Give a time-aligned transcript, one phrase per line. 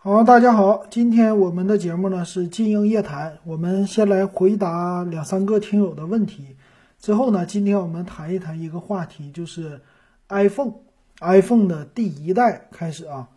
[0.00, 6.54] 好，大家好，今天我们的节目呢是金鹰夜谈，我们先来回答两三个听友的问题，
[7.00, 9.80] 之后呢，今天我们谈一谈一个话题，就是
[10.28, 13.28] iPhone，iPhone 的第一代开始啊，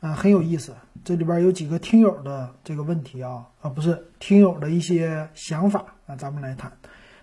[0.00, 6.72] 啊很有意思，这里边有几个听友的这个问题啊，啊不是听友的一些想法啊，咱们来谈。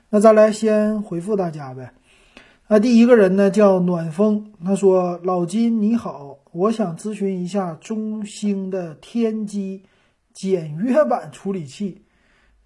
[0.09, 1.91] 那咱来先回复大家呗。
[2.71, 9.81] 那第一个人呢叫暖风，他说：“老金你好，我想咨询一下中兴的天机
[10.33, 12.03] 简约版处理器，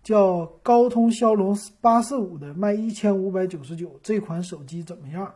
[0.04, 5.34] 叫高通骁龙八四五的，卖一千五百九十九，这款手机怎么样？”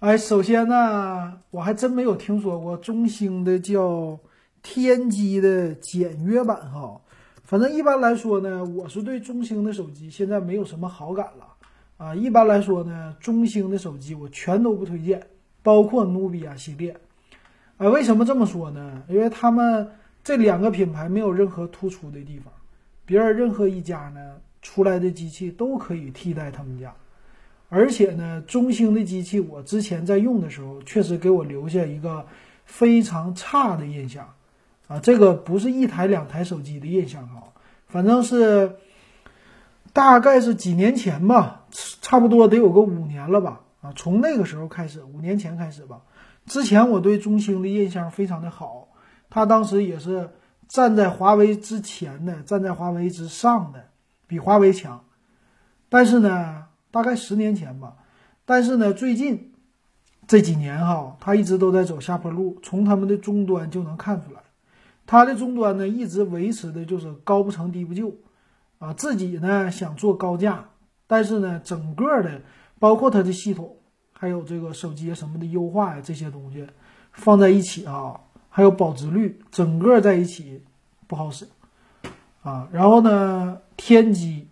[0.00, 4.18] 哎，首先呢，我还真没有听说过中兴的叫
[4.60, 7.00] 天机的简约版哈。
[7.44, 11.51] 反正一般来说呢，我是对中兴的手机现在没有什么好感了。
[12.02, 15.24] 啊，一般来说呢，中兴的手机我全都不推荐，
[15.62, 16.96] 包括努比亚系列。
[17.76, 19.04] 啊，为什么这么说呢？
[19.06, 19.88] 因为他们
[20.24, 22.52] 这两个品牌没有任何突出的地方，
[23.04, 26.92] 别人任何一家呢出来的机器都可以替代他们家。
[27.68, 32.26] 而且呢，中兴的机器我之前在用的时候，确实给我留下一个
[32.64, 34.28] 非常差的印象。
[34.88, 37.54] 啊，这个不是一台两台手机的印象啊，
[37.86, 38.72] 反正是。
[39.94, 43.62] 大概是几年前吧，差不多得有个五年了吧。
[43.80, 46.02] 啊，从那个时候开始，五年前开始吧。
[46.46, 48.88] 之前我对中兴的印象非常的好，
[49.28, 50.30] 他当时也是
[50.68, 53.86] 站在华为之前的，站在华为之上的，
[54.28, 55.04] 比华为强。
[55.88, 57.96] 但是呢，大概十年前吧。
[58.44, 59.52] 但是呢，最近
[60.26, 62.58] 这几年哈，他一直都在走下坡路。
[62.62, 64.42] 从他们的终端就能看出来，
[65.06, 68.14] 他的终端呢，一直维持的就是高不成低不就。
[68.78, 70.70] 啊，自己呢想做高价，
[71.12, 72.40] 但是呢，整个的
[72.78, 73.76] 包括它的系统，
[74.14, 76.66] 还有这个手机什么的优化呀，这些东西
[77.12, 78.18] 放在一起啊，
[78.48, 80.62] 还有保值率，整个在一起
[81.06, 81.46] 不好使
[82.42, 82.66] 啊。
[82.72, 84.42] 然后呢，天玑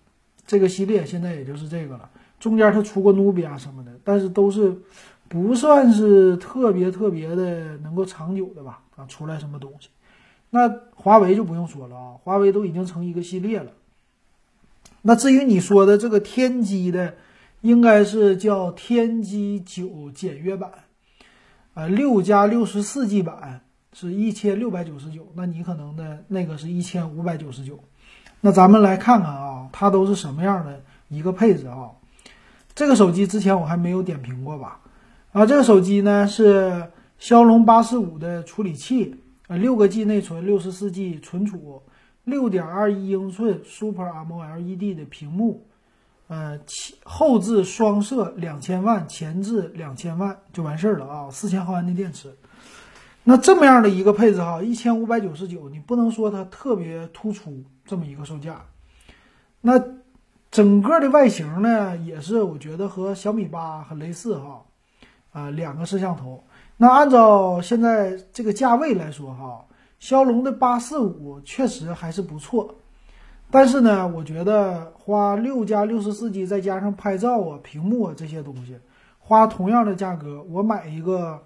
[0.46, 4.76] 这个系列现在也就是这个了，中间它出过努比亚什么的，但是都是
[5.28, 8.82] 不算是特别特别的能够长久的吧？
[8.96, 9.88] 啊，出来什么东西？
[10.50, 13.72] 那华为就不用说了啊，华为都已经成一个系列了。
[15.02, 17.14] 那至于你说的这个天玑的，
[17.62, 20.70] 应该是叫天玑九简约版，
[21.74, 23.62] 呃，六加六十四 G 版
[23.92, 27.78] 是一千六百九十九，那你可能的那个是一千五百九十九。
[28.40, 31.90] 那咱们来看看啊，它都是什么样的一个配置啊？
[32.74, 34.80] 这个手机之前我还没有点评过吧？
[35.32, 39.16] 啊，这个手机呢是骁龙八四五的处理器，
[39.48, 41.82] 呃，六个 G 内存，六十四 G 存储。
[42.30, 45.66] 六点二一英寸 Super AMOLED 的屏幕，
[46.28, 46.58] 呃，
[47.04, 51.28] 后置双摄两千万，前置两千万就完事儿了啊！
[51.30, 52.34] 四千毫安的电池，
[53.24, 58.64] 那这么样的一个配置哈，一千五百九十九，你不能说它特别突出这么一个售价。
[59.60, 59.82] 那
[60.50, 64.64] 整个的外形呢，也是我觉得和小米八很类似哈，
[65.32, 66.44] 啊，两个摄像头。
[66.76, 69.66] 那按照现在这个价位来说哈。
[70.00, 72.74] 骁龙的八四五确实还是不错，
[73.50, 78.78] 但是呢，我觉得花六加六十四 G 再加上拍照啊、屏幕啊这些东西，
[79.18, 81.42] 花同样的价格，我买一个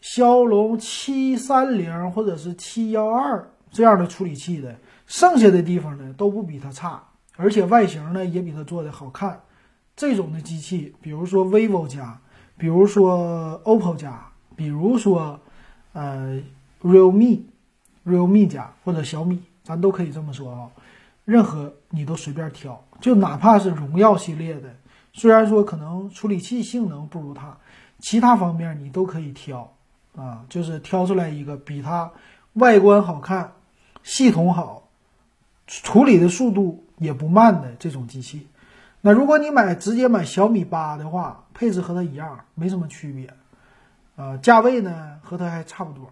[0.00, 7.02] 骁龙七三零或者是七幺二这样的处理器的，剩下的地方呢都不比它差，
[7.36, 9.40] 而且外形呢也比它做的好看。
[9.96, 12.16] 这种的机器，比如说 vivo 家，
[12.56, 15.40] 比如说 OPPO 家，比如说
[15.92, 16.40] 呃。
[16.82, 20.70] Realme，realme 家或者小米，咱都可以这么说啊。
[21.24, 24.74] 任何你都随便挑，就哪怕是荣耀系列的，
[25.12, 27.56] 虽然说可能处理器性能不如它，
[27.98, 29.72] 其他方面你都可以挑
[30.16, 30.44] 啊。
[30.48, 32.10] 就是挑出来一个比它
[32.54, 33.52] 外观好看、
[34.02, 34.88] 系统好、
[35.66, 38.48] 处理的速度也不慢的这种机器。
[39.00, 43.32] 那如果你买直接买小米八的话，配置和它一样，没什么区别，
[44.16, 46.10] 呃，价位呢和它还差不多。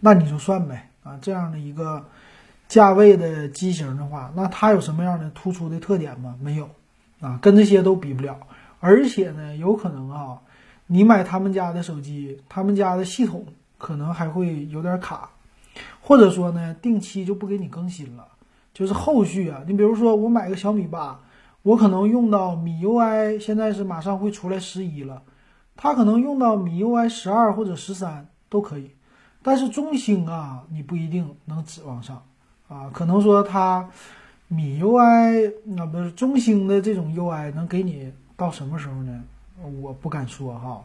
[0.00, 2.04] 那你就算呗啊，这样的一个
[2.68, 6.36] 价位的机型的话，那它有什么样的突出的特点吗？
[6.40, 6.68] 没有
[7.20, 8.38] 啊，跟这些都比不了。
[8.80, 10.38] 而且呢，有可能啊，
[10.86, 13.44] 你买他们家的手机，他们家的系统
[13.76, 15.30] 可能还会有点卡，
[16.00, 18.28] 或者说呢，定期就不给你更新了。
[18.72, 21.18] 就是后续啊，你比如说我买个小米八，
[21.62, 25.22] 我可能用到米 UI，现在是马上会出来十一了，
[25.74, 28.92] 它可能用到米 UI 十二或者十三都可以。
[29.48, 32.22] 但是中兴啊，你不一定能指望上，
[32.68, 33.88] 啊，可能说它
[34.46, 39.22] 米 UI 那不是中兴的这种 UI 能给你到什么时候呢？
[39.80, 40.84] 我不敢说哈，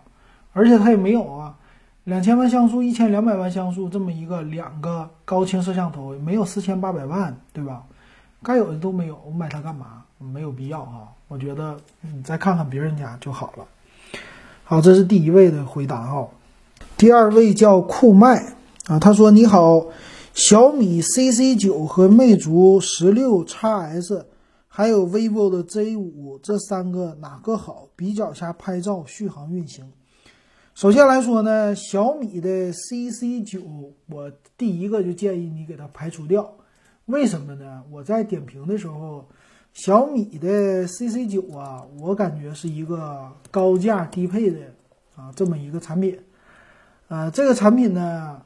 [0.53, 1.53] 而且它也没有啊，
[2.05, 7.83] 两千万像素、一千两百万像素这么一个两个高清摄像头，没有四千八百万，对吧？
[8.41, 10.05] 该有的都没有，我买它干嘛？
[10.19, 11.09] 没有必要啊！
[11.27, 13.65] 我觉得你再看看别人家就好了。
[14.63, 16.25] 好，这是第一位的回答哈。
[16.97, 18.55] 第二位叫酷麦
[18.87, 19.87] 啊，他说：“你好，
[20.33, 24.25] 小米 CC 九和魅族十六 x S，
[24.67, 27.89] 还有 vivo 的 Z 五这三个哪个好？
[27.95, 29.91] 比较下拍照、续航、运行。”
[30.75, 33.61] 首先来说呢，小米的 CC 九，
[34.09, 36.49] 我第一个就建议你给它排除掉。
[37.07, 37.83] 为什么呢？
[37.91, 39.25] 我在点评的时候，
[39.73, 44.59] 小米的 CC 九啊，我感觉是一个高价低配的
[45.15, 46.17] 啊这么一个产品。
[47.13, 48.41] 呃，这个产品呢，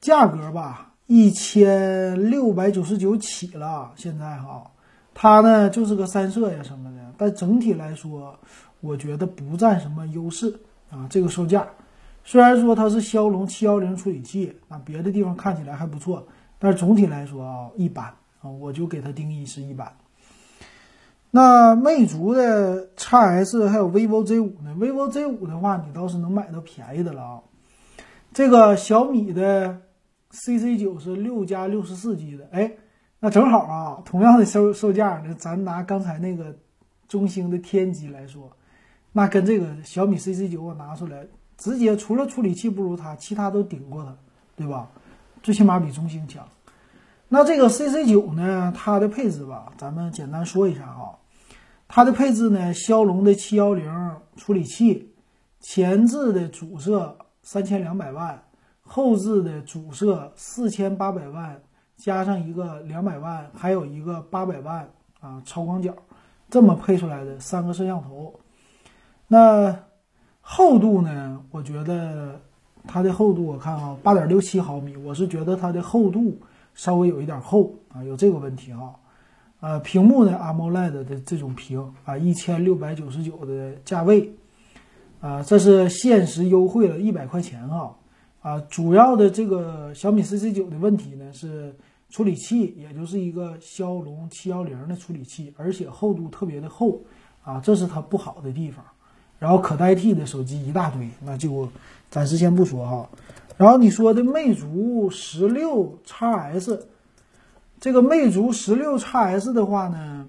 [0.00, 4.68] 价格吧一千六百九十九起了，现在哈，
[5.14, 8.36] 它呢就是个三摄呀什么的，但整体来说，
[8.80, 10.52] 我觉得不占什么优势
[10.90, 11.06] 啊。
[11.08, 11.64] 这个售价，
[12.24, 16.26] 虽然说它是骁龙七幺零处理器，啊，别的地方看起来还不错。
[16.58, 18.06] 但是总体来说啊，一般
[18.40, 19.86] 啊，我就给它定义是一般。
[21.30, 27.40] 那魅族的 x S 还有 vivo Z 五呢？vivo Z 五的话，你倒是能买到便宜的了啊。
[28.34, 29.82] 这个小米的
[30.30, 32.72] CC 九是六加六十四 G 的，哎，
[33.20, 36.56] 那正好啊，同样的售售价呢，咱拿刚才那个
[37.06, 38.50] 中兴的天机来说，
[39.12, 41.26] 那跟这个小米 CC 九我拿出来，
[41.58, 44.16] 直接除了处理器不如它，其他都顶过它，
[44.56, 44.88] 对吧？
[45.42, 46.46] 最起码比中兴强。
[47.28, 48.72] 那这个 CC 九呢？
[48.76, 51.18] 它的配置吧，咱们简单说一下啊。
[51.88, 55.12] 它的配置呢，骁龙的七幺零处理器，
[55.60, 58.42] 前置的主摄三千两百万，
[58.80, 61.60] 后置的主摄四千八百万，
[61.96, 64.88] 加上一个两百万，还有一个八百万
[65.20, 65.94] 啊超广角，
[66.48, 68.32] 这么配出来的三个摄像头。
[69.28, 69.76] 那
[70.40, 71.40] 厚度呢？
[71.50, 72.40] 我觉得。
[72.84, 76.36] 它的厚度我看啊，八点六七毫米，我是觉得它的厚度
[76.74, 78.90] 稍微有一点厚啊，有这个问题啊。
[79.60, 84.28] 呃，屏幕呢，AMOLED 的这种屏啊，一千六百九十九的价位，
[85.22, 87.96] 啊，这是限时优惠了一百块钱哈。
[88.42, 91.74] 啊，主要的这个小米 CC 九的问题呢是
[92.10, 97.00] 处理器，也就是一个骁龙七幺零的处理器，而且厚度特别的厚
[97.42, 98.84] 啊，这是它不好的地方。
[99.38, 101.66] 然后可代替的手机一大堆，那就。
[102.12, 103.08] 暂时先不说哈，
[103.56, 106.86] 然后你说的魅族十六 x S，
[107.80, 110.28] 这个魅族十六 x S 的话呢，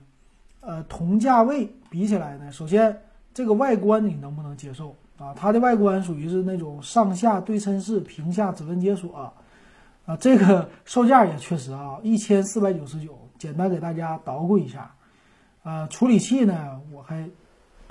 [0.62, 2.98] 呃，同价位比起来呢，首先
[3.34, 5.34] 这个外观你能不能接受啊？
[5.36, 9.34] 它的外观属于是那种上下对称式屏下指纹解锁，
[10.06, 13.18] 啊，这个售价也确实啊，一千四百九十九。
[13.40, 14.94] 简单给大家捣鼓一下，
[15.64, 17.30] 啊，处理器呢，我还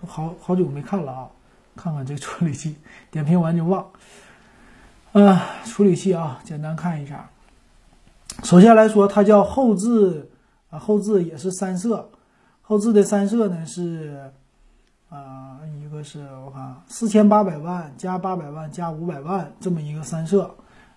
[0.01, 1.29] 都好好久没看了啊。
[1.77, 2.77] 看看这处理器，
[3.11, 3.87] 点评完就忘。
[5.13, 7.29] 啊，处理器啊，简单看一下。
[8.43, 10.31] 首先来说，它叫后置
[10.71, 12.09] 啊，后置也是三摄。
[12.63, 14.33] 后置的三摄呢是
[15.13, 20.51] 啊，一个是我看四千八百万加八百万加五百万这么一个三摄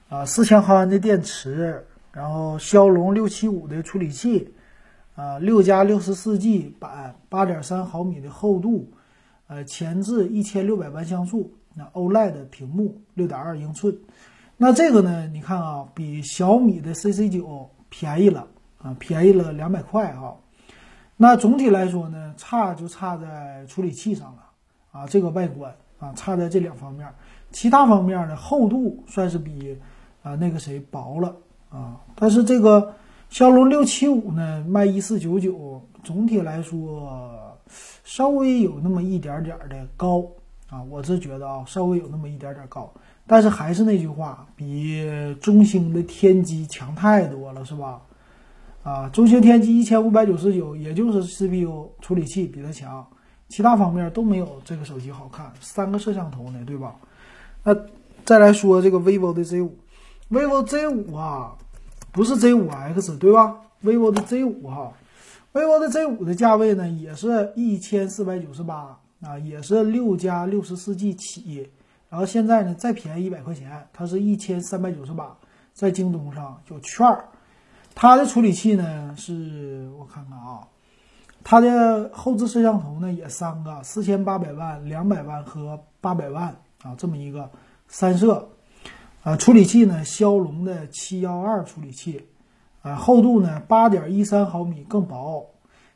[0.08, 4.50] 啊，四千毫安的电池，然后骁龙六七五的处理器
[5.18, 8.90] 啊，六加六十四 G 版，八点三毫米的厚度。
[9.48, 13.96] 呃，前置一千六百万像素，那 OLED 屏幕六点二英寸，
[14.56, 15.28] 那这个呢？
[15.28, 18.48] 你看啊，比小米的 CC 九便宜了
[18.80, 20.36] 啊，便宜了两百块哈。
[21.17, 24.43] 那总体来说呢，差就差在处理器上了
[24.91, 27.07] 啊，这个外观啊，差在这两方面，
[27.51, 29.79] 其他方面呢，厚度算是比
[30.24, 31.36] 啊那个谁薄了
[31.69, 32.01] 啊。
[32.15, 32.93] 但是这个
[33.29, 37.41] 骁龙六七五呢，卖一四九九，总体来说。
[38.03, 40.24] 稍微有那么一点点的高
[40.69, 42.93] 啊，我是觉得啊，稍微有那么一点点高，
[43.25, 45.03] 但是还是那句话，比
[45.41, 48.03] 中兴的天机强太多了，是吧？
[48.86, 53.04] 啊，中兴天机一千五百九十九，也就是 CPU 处理器比它强，
[53.50, 55.51] 其他方面都没有这个手机好看。
[55.60, 56.96] 三个摄像头呢，对吧？
[57.63, 57.75] 那
[58.24, 59.75] 再来说这个 vivo 的 Z 五
[60.30, 61.56] ，vivo Z 五啊，
[62.12, 64.94] 不是 Z 五 X 对吧？vivo 的 Z 五哈。
[65.51, 71.68] vivo 的 Z 五的价位呢，也是一千四百九十八啊，也是六加六十四 G 起，
[72.08, 75.36] 然后现在呢再便宜一百块钱，它是一千三百九十八，
[75.74, 77.25] 在京东上有券儿。
[77.96, 80.68] 它的处理器呢是我看看啊，
[81.44, 87.50] 它的后置摄像头呢也三个，四千八百万、两百万和八百万啊，这么一个
[87.88, 88.50] 三摄
[89.24, 92.24] 啊，处理器呢骁龙的七幺二处理器。
[92.82, 95.44] 啊，厚度呢八点一三毫米更薄，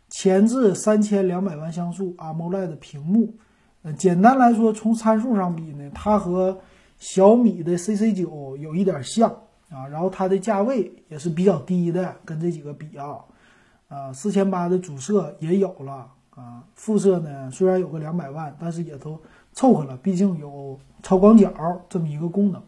[0.10, 3.36] 前置三千两百万像素 AMOLED 屏幕。
[3.84, 6.60] 呃，简单来说，从参数上比呢，它和
[6.98, 9.32] 小米的 CC 九有一点像
[9.69, 13.19] 啊，然后它的价位也是比较低的，跟这几个比啊，
[13.88, 19.19] 啊，四千八的主摄也有了啊，副摄呢虽然有个两百万，但是也都
[19.53, 21.53] 凑合了，毕竟有超广角
[21.88, 22.61] 这么一个功能。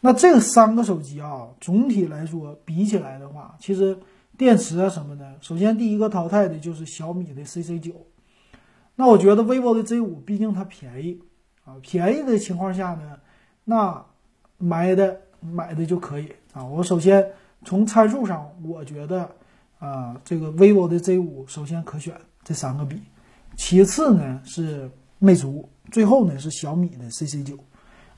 [0.00, 3.98] 那这三个手机啊，总体来说比起来的话，其实
[4.36, 7.92] 电池啊什么的，首先第一个淘汰的就是小米的 CC 九。
[8.94, 11.20] 那我觉得 vivo 的 Z 五，毕竟它便宜
[11.64, 13.18] 啊，便宜的情况下呢，
[13.64, 14.04] 那
[14.56, 16.64] 买的买的就可以啊。
[16.64, 17.26] 我首先
[17.64, 19.28] 从参数上，我觉得
[19.78, 22.14] 啊，这个 vivo 的 Z 五首先可选
[22.44, 23.00] 这三个比，
[23.56, 27.58] 其次呢是魅族，最后呢是小米的 CC 九。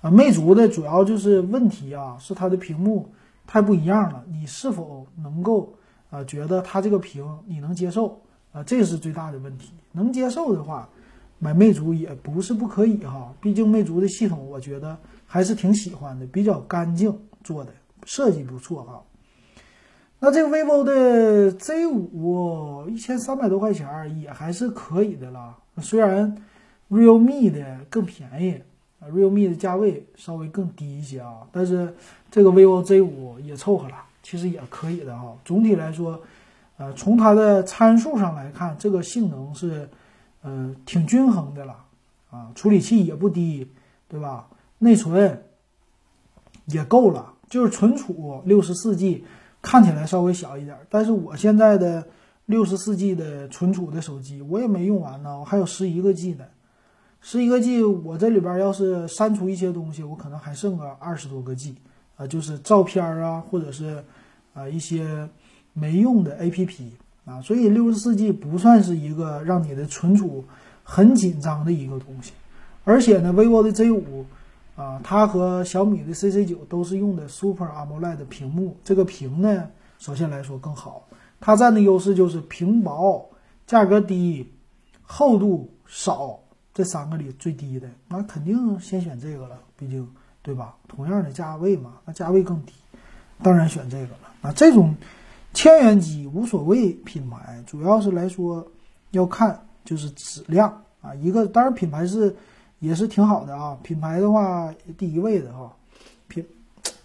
[0.01, 3.07] 啊，魅族的主要就是问题啊，是它的屏幕
[3.47, 4.25] 太不一样了。
[4.31, 5.75] 你是否能够
[6.09, 8.19] 啊觉得它这个屏你能接受
[8.53, 8.63] 啊？
[8.63, 9.73] 这是最大的问题。
[9.93, 10.89] 能接受的话，
[11.39, 13.35] 买魅族也不是不可以哈。
[13.43, 14.97] 毕竟魅族的系统我觉得
[15.33, 17.73] 还是挺喜欢的，比较干净做的，
[18.05, 19.01] 设计不错哈。
[20.19, 23.87] 那这个 vivo 的 Z 五一千三百多块钱
[24.21, 26.37] 也还是可以的了，虽然
[26.91, 28.61] realme 的更便宜。
[29.01, 31.95] ，realme 的价位稍微更低一些啊，但是
[32.29, 33.95] 这个 vivo Z 五也凑合了，
[34.25, 35.33] 其实也可以的哈。
[35.45, 36.21] 总体来说，
[36.77, 39.89] 呃，从它的参数上来看，这个性能是，
[40.43, 41.77] 嗯，挺均衡的了
[42.31, 42.51] 啊。
[42.57, 43.67] 处理器也不低，
[44.09, 44.47] 对吧？
[44.81, 45.43] 内存
[46.67, 49.25] 也够了，就是存储六十四 G，
[49.63, 52.07] 看起来稍微小一点，但是我现在的
[52.47, 56.45] 六十四 G 的存储的手机我也没用完呢，我还有十一个 G 呢。
[57.21, 61.75] 十一个 G，我这里边要是删除一些东西，我可能还剩个二十多个 G，
[62.17, 64.03] 啊，就是照片啊，或者是
[64.55, 65.29] 啊一些
[65.75, 66.85] 没用的 APP
[67.27, 70.43] 啊，所以六十四 G 不算是一个让你的存储
[70.83, 72.33] 很紧张的一个东西。
[72.85, 74.25] 而且呢，vivo 的 Z 五
[74.81, 79.69] 啊，它和小米的 CC 九都是用的 Super AMOLED 屏幕，这个屏呢，
[79.99, 81.07] 首先来说更好，
[81.39, 83.31] 它占的优势就是屏薄、
[83.67, 84.51] 价格低、
[85.03, 86.41] 厚度少。
[86.73, 90.09] 这三个里最低的，那肯定先选这个了，毕竟
[90.41, 90.77] 对吧？
[90.89, 92.73] 同样的价位嘛，那价位更低，
[93.43, 94.19] 当然选这个了。
[94.41, 94.95] 啊，这种
[95.53, 98.67] 千元机无所谓品牌，主要是来说
[99.11, 101.13] 要看就是质量啊。
[101.17, 102.35] 一个当然品牌是
[102.81, 105.77] 也是挺好的啊，品牌的话第一位的哈。
[106.27, 106.45] 品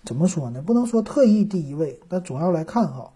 [0.03, 0.61] 怎么说呢？
[0.61, 3.11] 不能说特意第一位，但总要来看哈。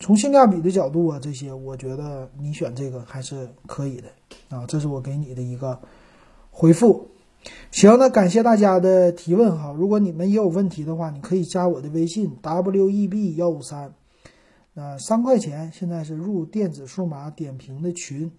[0.00, 4.08] 从性价比的角度啊，这些我觉得你选这个还是可以的
[4.56, 4.64] 啊。
[4.66, 5.80] 这是我给你的一个
[6.50, 7.08] 回复。
[7.70, 9.74] 行，那感谢大家的提问哈。
[9.76, 13.92] 如果你们也有问题的话，你可以加我的微信 w e b 幺五三，
[14.74, 18.30] 呃，三块钱现在是入电子数码点评的群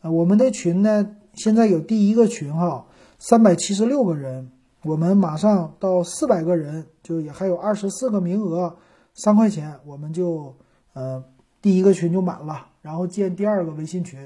[0.00, 0.10] 啊。
[0.10, 2.86] 我们的群呢，现在有第一个群哈，
[3.18, 4.50] 三百七十六个人，
[4.82, 8.76] 我们马上到四百个人，就也还有二十四个名额，
[9.14, 10.54] 三块钱我们就。
[10.98, 11.22] 呃，
[11.60, 14.18] 第一个群就满了，然后建第二个微信群，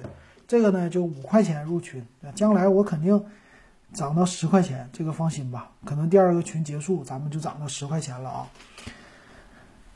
[0.47, 2.01] 这个呢就五块钱入群。
[2.33, 3.21] 将来我肯定
[3.93, 5.73] 涨到十块钱，这个放心吧。
[5.85, 8.47] 可能第二个群结束，咱们就涨到十块钱了啊。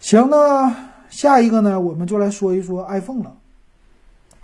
[0.01, 0.75] 行，那
[1.09, 3.37] 下一个呢，我们就来说一说 iPhone 了。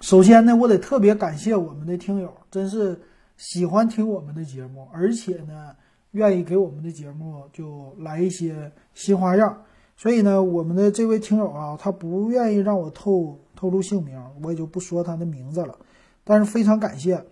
[0.01, 2.97] 首先呢，我得特别感谢我们的听友，真是
[3.41, 5.75] 喜欢听我们的节目，而且呢，
[6.11, 9.63] 愿意给我们的节目就来一些新花样。
[9.97, 15.75] 所以呢，我们的这位听友啊，他不愿意让我透透露姓名，我也就不说他的名字了。
[16.23, 17.25] 但是非常感谢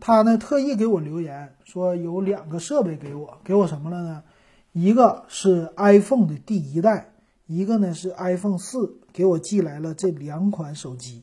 [0.00, 4.24] 他呢，特意给我留言说有两个设备给我，给我什么了呢？
[4.72, 7.12] 一个是 iPhone 的第一代，
[7.46, 11.22] 一个呢是 iPhone 四，给我寄来了这两款手机，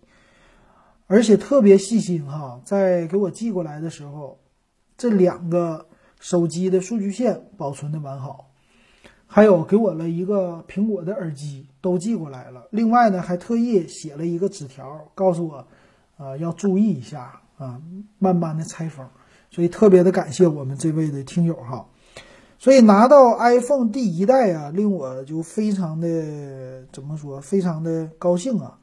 [1.07, 4.39] 而且特别细心哈，在给我寄过来的时候，
[4.97, 5.87] 这两个
[6.19, 8.49] 手机的数据线保存的完好。
[9.25, 12.67] 还有给我了一个苹果的耳机，都寄过来了。
[12.69, 15.65] 另外呢，还特意写了一个纸条，告诉我，
[16.17, 17.81] 呃，要注意一下啊，
[18.19, 19.07] 慢慢的拆封。
[19.49, 21.87] 所以特别的感谢我们这位的听友哈。
[22.59, 28.77] 所以拿到 iPhone 第一代啊，令我就非常的怎么说，非常的高兴啊，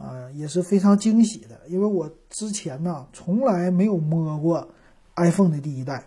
[0.00, 4.66] 啊，也是非常惊喜的，因为我之前呢从来没有摸过
[5.14, 6.06] iPhone 的第一代。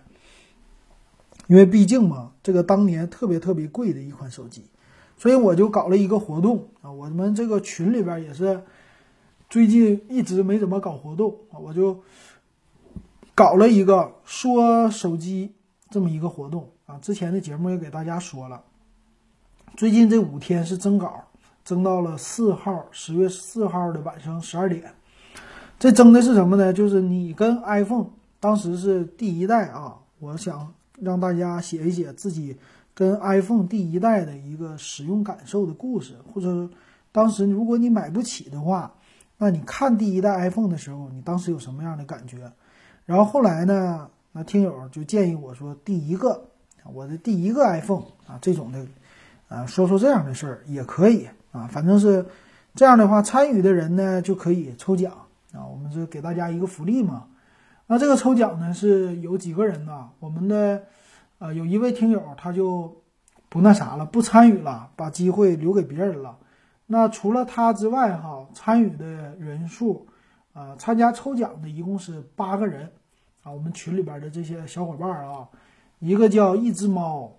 [1.47, 4.65] 因为毕竟嘛，这个当年特别特别贵的一款手机，
[5.17, 6.89] 所以我就搞了一个活动啊。
[6.89, 8.63] 我们这个群里边也是
[9.50, 12.01] 最近一直没怎么搞活动啊，我就
[13.35, 15.53] 搞了一个说手机
[15.89, 16.97] 这么一个活动啊。
[17.00, 18.63] 之前的节目也给大家说了，
[19.75, 21.25] 最近这五天是征稿，
[21.65, 24.93] 征到了四号，十月四号的晚上十二点。
[25.79, 26.72] 这征的是什么呢？
[26.74, 28.08] 就是你跟 iPhone
[28.39, 30.74] 当时是第一代啊，我想。
[31.01, 32.55] 让大家写一写自己
[32.93, 36.70] 跟 iPhone 第一代的一个使用感受的故事，或者
[37.12, 38.93] 当时如果你买不起的话，
[39.39, 42.50] 那你看第一代 iPhone 的时候，你当时有什么样的感觉？
[43.05, 46.46] 然后后来呢，那听友就建议我说，第一个
[46.93, 48.86] 我的第一个 iPhone 啊，这种的
[49.50, 52.25] 啊，说说这样的事儿也可以啊，反正是
[52.75, 55.13] 这样的话，参与的人呢就可以抽奖
[55.53, 57.27] 啊，我们是给大家一个福利嘛。
[57.88, 60.10] 那这个抽奖呢是有几个人呢？
[60.19, 60.83] 我们的
[61.38, 63.01] 呃有一位听友他就
[63.50, 66.38] 不那啥了，不参与了，把机会留给别人了。
[66.88, 69.05] 那除了他之外，哈，参与的
[69.36, 70.07] 人数
[70.53, 72.91] 啊，参加抽奖的一共是八个人
[73.43, 73.51] 啊。
[73.51, 75.48] 我们群里边的这些小伙伴啊，
[76.00, 77.31] 一个叫一只猫，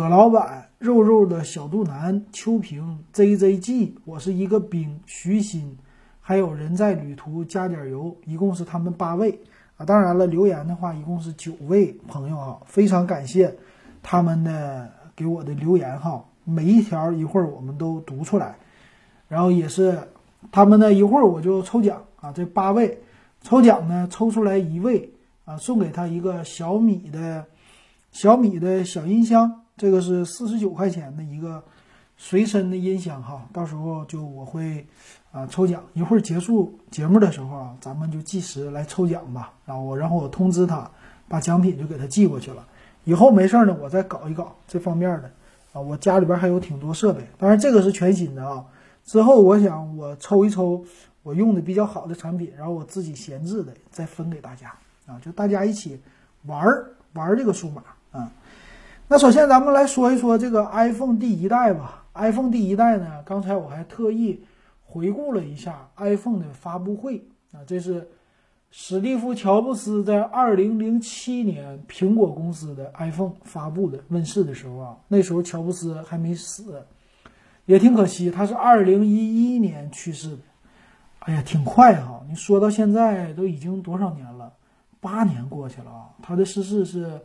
[0.00, 5.76] 葛老板，肉肉的小肚腩，秋萍，JZG，我是一个兵，徐鑫，
[6.22, 9.38] 还有人在旅途加点油，一共是他们八位。
[9.76, 13.54] 啊，当然了，留言的话一共是九位朋友啊，非常感谢
[14.02, 18.56] 他们的给我的留言哈，每一条一会儿我们都读出来，
[19.28, 19.98] 然后也是
[20.50, 23.02] 他们呢一会儿我就抽奖啊，这八位。
[23.42, 25.12] 抽奖呢抽出来一位
[25.44, 27.44] 啊，送给他一个小米的
[28.12, 31.64] 小米的小音箱，这个是四十九块钱的一个
[32.18, 34.86] 随身的音箱哈，到时候就我会。
[35.32, 39.52] 啊，抽奖一会儿结束节目的时候啊，咱们就计时来抽奖吧。
[39.64, 40.90] 然后我，然后我通知他，
[41.28, 42.66] 把奖品就给他寄过去了。
[43.04, 45.30] 以后没事儿呢，我再搞一搞这方面的。
[45.72, 48.64] 啊，我家里边还有挺多设备，当然这个是全新的啊。
[49.04, 50.84] 之后我想我抽一抽
[51.22, 54.74] 我用的比较好的产品，然后我自己闲置的再分给大家
[55.06, 56.00] 啊，就大家一起
[56.46, 56.66] 玩
[57.12, 58.28] 玩这个数码啊。
[59.12, 62.04] 那首先咱们来说一说这个 iPhone 第一代吧。
[62.14, 64.40] iPhone 第一代呢，刚才我还特意。
[64.84, 68.08] 回顾了一下 iPhone 的发布会啊，这是
[68.70, 76.84] 史蒂夫·乔布斯在2007年苹果公司的 iPhone 发布的问世的时候啊，那时候乔布斯还没死，
[77.66, 80.42] 也挺可惜，他是2011年去世的。
[81.20, 82.20] 哎呀，挺快哈！
[82.28, 84.52] 你说到现在都已经多少年了？
[85.00, 86.06] 八年过去了啊！
[86.22, 87.20] 他的逝世是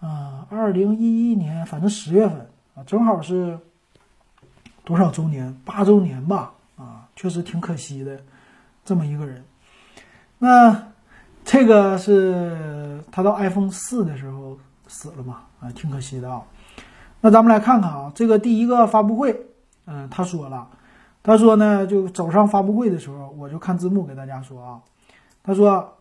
[0.00, 3.58] 啊，2011年，反正十月份啊，正好是
[4.84, 5.54] 多少周年？
[5.64, 6.52] 八周年吧。
[6.76, 8.20] 啊，确实挺可惜的，
[8.84, 9.42] 这么一个人。
[10.38, 10.88] 那
[11.42, 15.44] 这个是他到 iPhone 四的时候死了嘛？
[15.58, 16.42] 啊，挺可惜的啊。
[17.22, 19.46] 那咱们来看看啊，这个第一个发布会，
[19.86, 20.68] 嗯，他说了，
[21.22, 24.78] 他说呢，就走上发布会的时候，我就看字幕给大家说啊，
[25.42, 25.96] 他说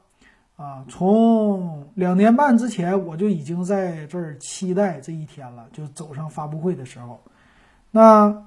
[0.57, 7.21] 啊，从两年半之前我就已经在这儿期待这一天了，就走上发布会的时候，
[7.91, 8.45] 那。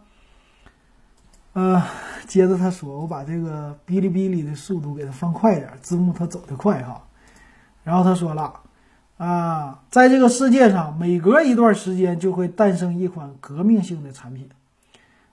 [1.55, 1.83] 嗯，
[2.29, 7.03] 接着他说：“我把这个哔哩哔哩的速度给它放快点，字幕它走得快哈。”
[7.83, 8.61] 然后他说了
[9.19, 14.49] ：“啊，在这个世界上，每隔一段时间就会诞生一款革命性的产品。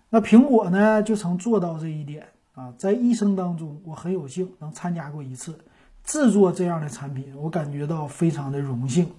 [0.09, 2.73] 那苹果呢，就曾做到这一点啊。
[2.75, 5.59] 在一生当中，我很有幸能参加过一次
[6.05, 9.11] 制作这样的产品，我感觉到非常的荣幸。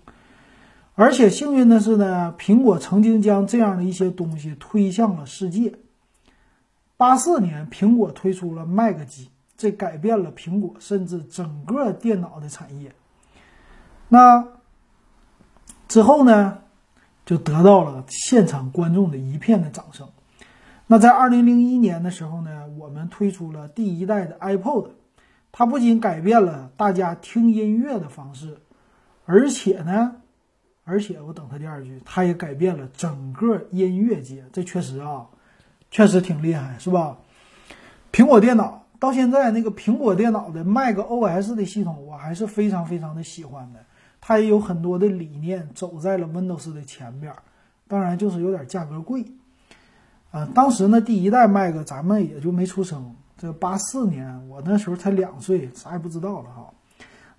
[0.94, 5.74] 而且幸运的是呢，苹果曾经将这样的一些东西推向了世界。”
[6.96, 12.90] 八四年，苹果推出了 Mac 机，这改变了苹果甚至整个电脑的产业。
[14.08, 14.46] 那
[15.88, 16.58] 之后呢，
[17.26, 20.08] 就得到了现场观众的一片的掌声。
[20.86, 24.88] 那在二零零一年的时候呢，我们推出了第一代的 iPod，
[25.58, 28.58] 它不仅改变了大家听音乐的方式，
[29.24, 30.16] 而且呢，
[30.84, 34.44] 而且我等它第二句，它也改变了整个音乐界。
[34.52, 35.26] 这确实啊。
[35.90, 37.16] 确实挺厉害，是吧？
[38.12, 43.80] 苹果电脑到现在那个苹果电脑的 Mac OS 的系统，我还是非常非常的喜欢的。
[44.20, 47.32] 它也有很多的理念走在了 Windows 的前边，
[47.88, 49.24] 当然就是有点价格贵。
[50.32, 56.72] 啊，当时呢第一代 Mac 咱们也就没出生，这八四年我那时候才两岁，啥也不知道了哈。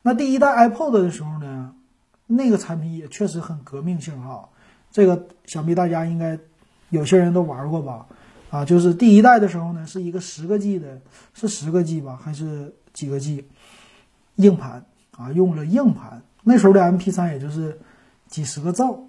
[0.01, 1.73] 那第一代 iPod 的时候呢，
[2.27, 4.49] 那个产品也确实很革命性哈。
[4.91, 6.37] 这个想必大家应该
[6.89, 8.05] 有些人都玩过吧。
[8.49, 11.01] 啊，就是第一代的时候呢，是一个十个 G 的，
[11.33, 13.45] 是十个 G 吧，还是几个 G
[14.35, 14.85] 硬盘
[15.17, 15.29] 啊？
[15.33, 17.77] 用了硬盘，那时候的 MP3 也就是
[18.27, 19.01] 几十个兆，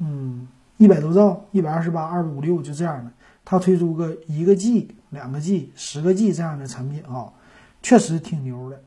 [0.00, 3.10] 嗯，一百多兆，一百二十八、二五六就这样的。
[3.42, 7.32] 他推出个一个 G、两个 G、十个 G 这样的产品啊，
[7.82, 8.82] 确实挺牛的。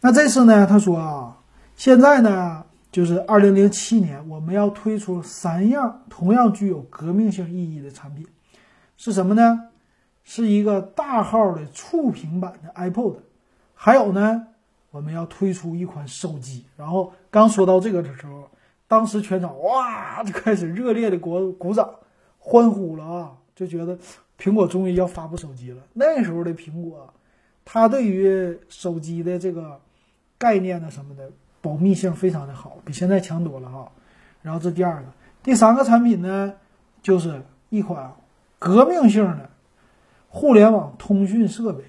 [0.00, 1.36] 那这次呢，他说啊，
[1.76, 8.26] 现在呢，就是二零零七年，我们要推出三样同样具有革命性意义的产品。
[8.96, 9.68] 是什么呢？
[10.24, 13.16] 是一个大号的触屏版的 iPod，
[13.74, 14.46] 还有呢，
[14.92, 16.64] 我们要推出一款手机。
[16.76, 18.48] 然后刚说到这个的时候，
[18.86, 21.90] 当时全场哇就开始热烈的鼓鼓掌
[22.38, 23.98] 欢呼了啊，就觉得
[24.42, 25.80] 苹果终于要发布手机了。
[25.92, 27.14] 那时候的苹果，
[27.64, 29.80] 它对于手机的这个
[30.36, 33.92] 概念呢什么的保密性非常的好，比现在强多了哈。
[34.42, 35.06] 然后这第二个，
[35.44, 36.54] 第三个产品呢，
[37.02, 38.12] 就是一款
[38.58, 39.48] 革命性的
[40.28, 41.84] 互联网通讯设备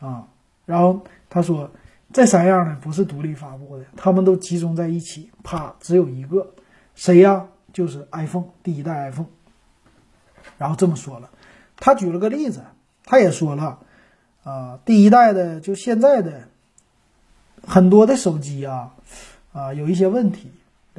[0.00, 0.26] 啊。
[0.66, 1.70] 然后他说。
[2.14, 6.46] 这三样呢不是独立发布的，他们都集中在一起，啪，只有一个，
[6.94, 7.48] 谁呀？
[7.72, 9.28] 就是 iPhone 第一代 iPhone。
[10.58, 11.30] 然后这么说了，
[11.84, 12.62] 他举了个例子，
[13.04, 13.80] 他也说了，
[14.44, 16.42] 啊，第一代的就现在的
[17.66, 18.94] 很多的手机啊，
[19.52, 20.52] 啊，有一些问题。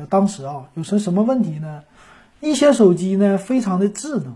[0.10, 1.84] 当时啊，有什什么问题呢？
[2.42, 4.36] 一些手机呢非常的智能，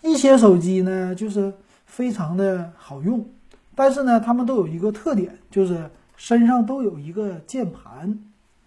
[0.00, 1.52] 一些手机呢就是
[1.84, 3.28] 非常的好用，
[3.74, 5.90] 但是呢，他们都有一个特点，就是。
[6.16, 8.20] 身上都有一个键盘，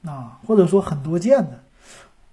[0.04, 1.64] 啊，或者说很多键的，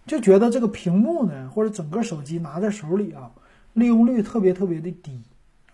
[0.06, 3.30] 就觉得这个屏幕呢，或者整个手机拿在手里啊，
[3.74, 5.20] 利用率特别特别的低，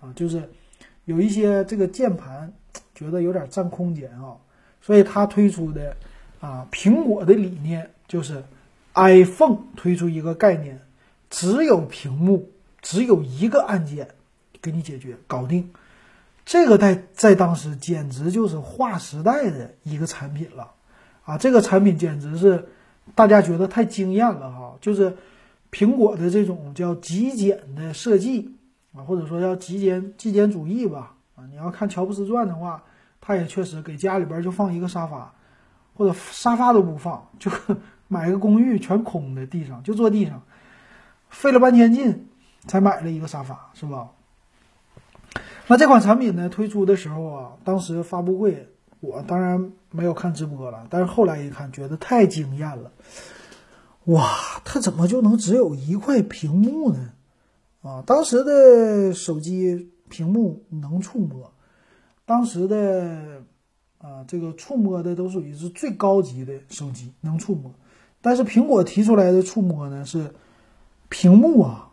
[0.00, 0.50] 啊，就是
[1.04, 2.52] 有一些这个键盘
[2.94, 4.36] 觉得有点占空间啊，
[4.82, 5.96] 所以它推出的
[6.40, 8.42] 啊，苹果的理念就是
[8.94, 10.80] iPhone 推出一个概念，
[11.30, 12.50] 只有屏幕，
[12.82, 14.08] 只有一个按键，
[14.60, 15.70] 给你解决搞定。
[16.46, 20.72] 这个在在当时简直就是划时代的一个产品了，
[21.24, 22.66] 啊，这个产品简直是
[23.14, 24.76] 大家觉得太惊艳了哈！
[24.80, 25.16] 就是
[25.70, 28.54] 苹果的这种叫极简的设计
[28.92, 32.82] 啊，或者说叫极简极简主义吧，啊，你要看乔布斯传的话，
[33.20, 35.32] 他也确实给家里边就放一个沙发，
[35.94, 37.50] 或者沙发都不放，就
[38.08, 40.42] 买个公寓全空的地上就坐地上，
[41.28, 42.26] 费了半天劲
[42.66, 44.08] 才买了一个沙发，是吧？
[45.68, 52.90] 那这款产品呢推出的时候啊，当时发布会我当然没有看直播了，但是后来一看，觉得太惊艳了。
[54.06, 57.12] 哇，它怎么就能只有一块屏幕呢？
[57.82, 61.52] 啊，当时的手机屏幕能触摸，
[62.24, 63.42] 当时的
[63.98, 67.72] 啊这个触摸的都属于是最高级的手机能触摸，
[68.20, 70.34] 但是苹果提出来的触摸呢是
[71.08, 71.86] 屏幕啊。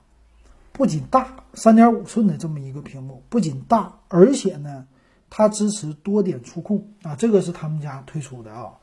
[0.71, 4.85] 不仅大，三点五寸的这么一个屏幕，不仅大，而且呢，
[5.27, 8.73] 它支持多点触控啊，这个是他们家推出的啊。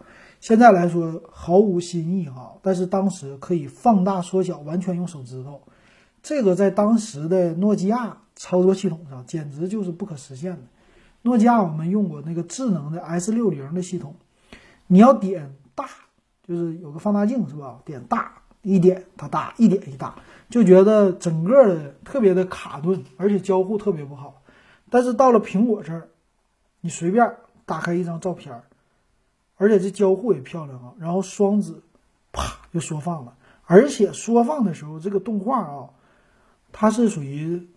[0.44, 5.62] 现在来说毫无新意哈，但是当时可以放大缩小，完全用手指头，
[6.22, 10.62] 这个在当时的诺基亚操作系统上简直就是不可实现的。
[11.22, 14.14] 诺基亚我们用过那个智能的 S 六零的系统，
[14.86, 15.88] 你要点大，
[16.46, 17.80] 就是有个放大镜是吧？
[17.86, 18.30] 点大。
[18.60, 20.14] 一点它大，一点一大，
[20.50, 24.42] 就觉得整个的特别的卡顿，而且交互特别不好。
[24.90, 26.08] 但是到了苹果这儿，
[26.82, 27.30] 你随便
[27.66, 28.64] 打开一张照片儿，
[29.56, 30.92] 而且这交互也漂亮啊。
[30.98, 31.74] 然后双指，
[32.32, 35.90] 啪就缩放了，而且缩放的时候，这个动画啊，
[36.72, 37.68] 它是属于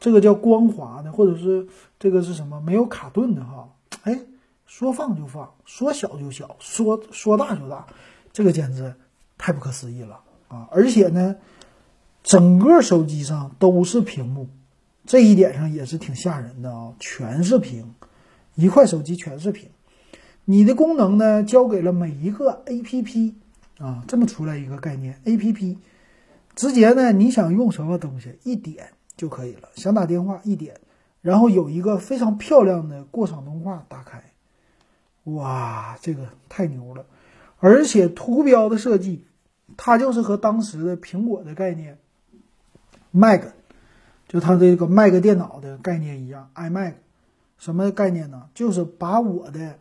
[0.00, 3.68] 这个叫光滑的，或者是这个是什么没有卡顿的哈。
[4.02, 4.20] 哎，
[4.66, 7.86] 说放就放，说小就小，说说大就大，
[8.32, 8.94] 这个简直。
[9.36, 10.68] 太不可思议了啊！
[10.70, 11.36] 而且呢，
[12.22, 14.48] 整个手机上都是屏幕，
[15.04, 16.94] 这一点上也是挺吓人的啊！
[17.00, 17.94] 全是屏，
[18.54, 19.68] 一块手机全是屏。
[20.46, 23.32] 你的功能呢，交给了每一个 APP
[23.78, 25.76] 啊，这么出来一个概念，APP
[26.54, 29.70] 直接呢，你想用什么东西，一点就可以了。
[29.74, 30.78] 想打电话，一点，
[31.22, 34.22] 然后有一个非常漂亮的过场动画打开，
[35.24, 37.06] 哇，这个太牛了！
[37.58, 39.24] 而且图标的设计，
[39.78, 41.98] 它就是和当时的苹果的概念
[43.10, 43.42] ，Mac，
[44.28, 46.92] 就它这个 Mac 电脑的概念一样，iMac，
[47.56, 48.50] 什么概念呢？
[48.54, 49.78] 就是把我的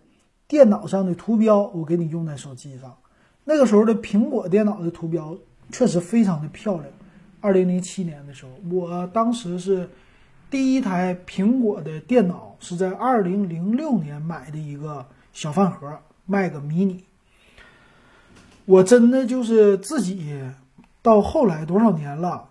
[0.47, 2.95] 电脑上的图标，我给你用在手机上。
[3.43, 5.38] 那个时候的苹果电脑的图标
[5.71, 6.86] 确实非常的漂亮。
[7.41, 9.89] 二零零七年的时候，我当时是
[10.49, 17.01] 第一台苹果的电脑，是在二零零六年买的一个小饭盒 Mac mini。
[18.65, 20.41] 我真的就是自己，
[21.01, 22.47] 到后来多少年了，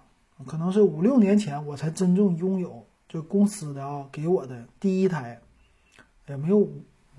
[0.47, 5.41] 可能是五六年前，我才真正拥有，就公司的啊给我的第一台，
[6.29, 6.69] 也没有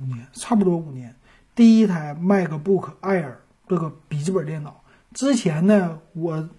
[0.05, 1.15] 年，差不多五年，
[1.55, 3.35] 第一台 MacBook Air
[3.67, 4.81] 这个笔记本电脑。
[5.13, 6.49] 之前呢，我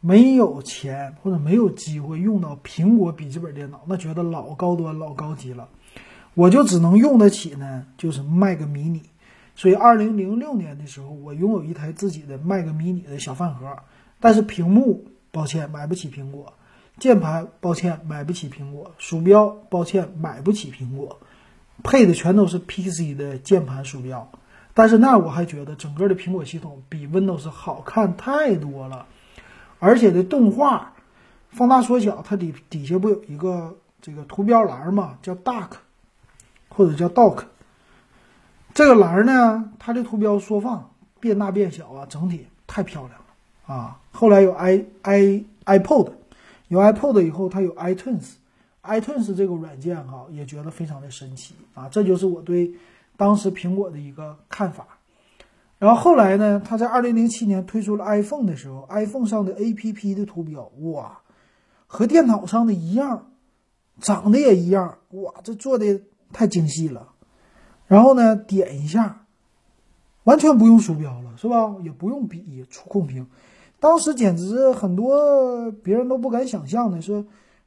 [0.00, 5.68] 没有钱或者没有机会用到苹果笔记本电脑，那觉得老高端老高级了，
[6.34, 9.02] 我就只能用得起呢，就是 Mac mini。
[9.56, 13.74] 所以，二零零六年的时候，我拥有一台自己的 Mac mini 的小饭盒，
[14.20, 16.44] 但是屏幕，抱歉，买不起苹果；
[16.98, 21.18] 键盘，抱歉，买不起苹果；鼠标，抱歉，买不起苹果。
[21.86, 24.28] 配的全都是 PC 的键盘鼠标，
[24.74, 29.06] 但是那我还觉得整个的苹果系统比 Windows 好看太多了，
[29.78, 30.94] 而且的动画
[31.50, 35.16] 放大缩小，它底底下不有一个这个图标栏吗？
[35.22, 35.68] 叫 Duck
[36.68, 37.44] 或者叫 Dock。
[38.74, 44.00] 这个栏呢，它的图标缩放变大变小啊，整体太漂亮了啊。
[44.10, 46.10] 后来有 i i iPod，
[46.66, 48.32] 有 iPod 以后，它有 iTunes
[48.86, 51.88] iTunes 这个软件哈，也觉得非常的神奇啊。
[51.88, 52.74] 这就是我对
[53.16, 54.86] 当时苹果的一个看法。
[55.78, 61.18] 然后后来呢，它在二零零七年推出了 iPhone 的时候，iPhone 上的 APP 的图标哇，
[61.86, 63.30] 和电脑上的一样，
[64.00, 66.00] 长得也一样哇，这做的
[66.32, 67.08] 太精细了。
[67.86, 69.26] 然后呢，点一下，
[70.24, 71.76] 完全不用鼠标了，是吧？
[71.82, 73.26] 也不用笔触控屏。
[73.78, 77.26] 当时简直很多别人都不敢想象的是，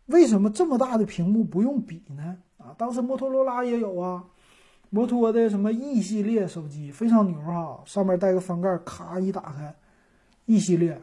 [0.09, 2.37] 为什么这么大的屏幕不用笔呢？
[2.57, 4.23] 啊，当时摩托罗拉也有啊，
[4.89, 9.75] 摩托的什么 E 系列手机非常牛哈，上面带个翻盖，咔一打开
[10.47, 10.99] ，E 系列，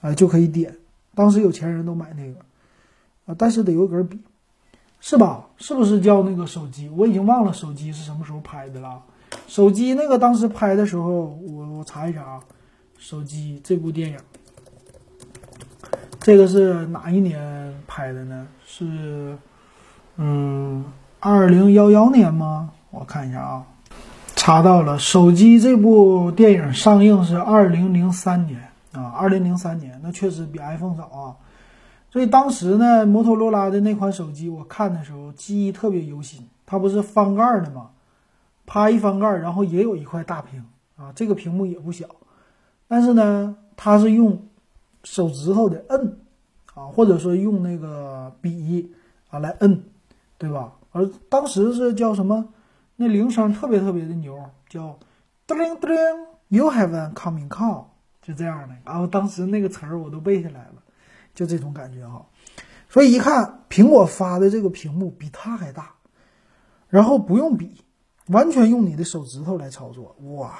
[0.00, 0.76] 啊就可以点。
[1.14, 2.38] 当时有钱人都买那个，
[3.26, 4.18] 啊，但是得有根笔，
[5.00, 5.48] 是吧？
[5.56, 6.88] 是不是叫那个手机？
[6.88, 9.02] 我已经忘了手机是什么时候拍的了。
[9.48, 12.44] 手机那个当时拍的时候，我我查一查啊。
[12.96, 14.18] 手机这部电影，
[16.20, 18.46] 这个是哪一年拍的呢？
[18.66, 19.38] 是，
[20.16, 20.84] 嗯，
[21.18, 22.70] 二零幺幺年吗？
[22.90, 23.64] 我看一下啊，
[24.36, 28.60] 查到了，手机这部电影上映是二零零三年
[28.92, 31.36] 啊，二零零三年，那确实比 iPhone 早啊。
[32.10, 36.46] 所以当时呢，摩托罗拉的那款手机，我看的时候记忆特别犹新。
[36.66, 37.90] 它不是翻盖的吗？
[38.66, 40.64] 啪一翻盖，然后也有一块大屏
[40.96, 42.04] 啊，这个屏幕也不小。
[42.86, 44.42] 但是呢，它是用
[45.04, 46.18] 手指头的摁
[46.74, 48.92] 啊，或者说用那个笔
[49.28, 49.82] 啊来摁，
[50.38, 50.72] 对吧？
[50.92, 52.48] 而当时是叫什么？
[52.96, 54.98] 那铃声特别特别的牛，叫
[55.46, 55.98] 叮铃叮铃
[56.48, 57.84] ，You have a coming call，
[58.20, 58.74] 就这样的。
[58.84, 60.82] 然后当时那个词儿我都背下来了，
[61.34, 62.26] 就这种感觉哈。
[62.88, 65.94] 所以一看苹果发的这个屏幕比它还大，
[66.88, 67.82] 然后不用笔，
[68.28, 70.54] 完全用你的手指头来操作，哇！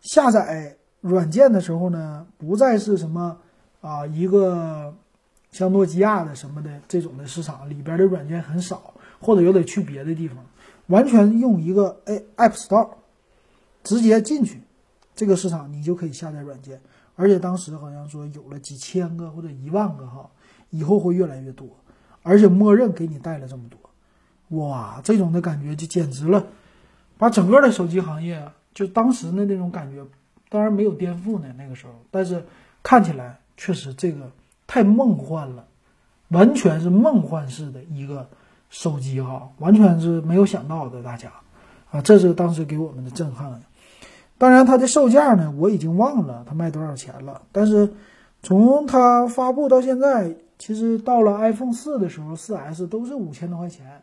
[0.00, 0.76] 下载。
[1.00, 3.36] 软件的时候呢，不再是什么
[3.84, 4.94] 啊一个
[5.52, 10.38] 像诺基亚的什么的这种的市场里边的软件很少，或者又得去别的地方，
[10.86, 12.88] 完全用一个哎 App Store
[13.82, 14.62] 直接进去，
[15.14, 16.80] 这个市场你就可以下载软件，
[17.14, 20.30] 而且当时好像说有了几千个或者一万个哈，
[20.70, 21.68] 以后会越来越多，
[22.22, 26.46] 而且默认给你带了这么多，哇，这种的感觉就简直了，
[27.18, 30.02] 把整个的手机行业就当时的那种感觉。
[30.50, 32.44] 当然没有颠覆呢，那个时候，但是
[32.80, 34.30] 看起来确实这个
[34.66, 35.64] 太梦幻了，
[36.28, 38.28] 完全是梦幻式的一个
[38.70, 41.32] 手机哈，完全是没有想到的，大家
[41.90, 43.62] 啊，这是当时给我们的震撼。
[44.38, 47.92] 当然，它的售价呢，我已经忘了它卖多少钱了，但是
[48.42, 54.02] 从它发布到现在，其实到了 iPhone 四的时候，四 S 都是五千多块钱。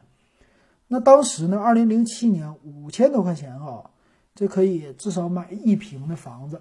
[0.88, 3.84] 那当时呢，二零零七年五千多块钱哈。
[4.34, 6.60] 这可以至少买一平的房子，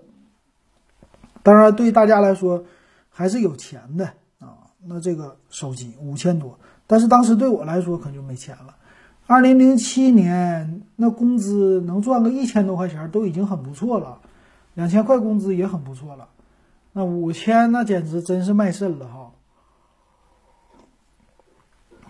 [1.45, 2.65] 当然对大家来说
[3.11, 4.07] 还是有钱的
[4.39, 4.71] 啊。
[4.87, 8.77] 那这个手机五千多，但是当时对我来说可就没钱了。
[9.27, 14.21] 二零零七年那工资能赚个一千多块钱都已经很不错了，
[14.75, 16.29] 两千块工资也很不错了。
[16.93, 19.33] 那五千那简直真是卖肾了哈。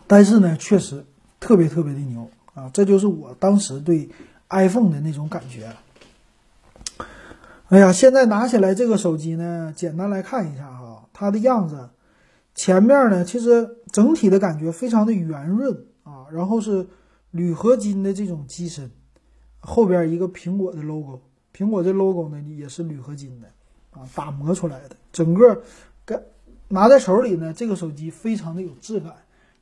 [0.07, 1.05] 但是呢，确实
[1.41, 2.71] 特别特别的牛啊！
[2.73, 4.09] 这就是我当时对。
[4.53, 5.73] iPhone 的那种感觉，
[7.69, 10.80] 哎呀，现在拿起来这个手机呢，简单来看一下啊，
[11.21, 11.91] 它的样子，
[12.55, 16.87] 前面呢，其实整体的感觉非常的圆润啊，然后是
[17.31, 18.91] 铝合金的这种机身，
[19.59, 21.21] 后边一个苹果的 logo，
[21.55, 23.49] 苹果这 logo 呢也是铝合金的
[23.91, 25.63] 啊，打磨出来的，整个
[26.07, 26.25] 跟
[26.69, 29.13] 拿在手里呢，这个手机非常的有质感，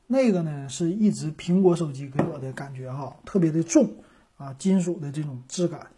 [0.07, 3.91] 那个呢是一直苹果手机给我的感觉哈，特别的重。
[4.37, 5.89] 啊，金属的这种质感，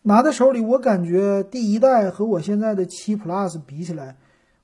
[0.00, 4.16] 拿在手里，我感觉第一代和我现在的七 Plus 比起来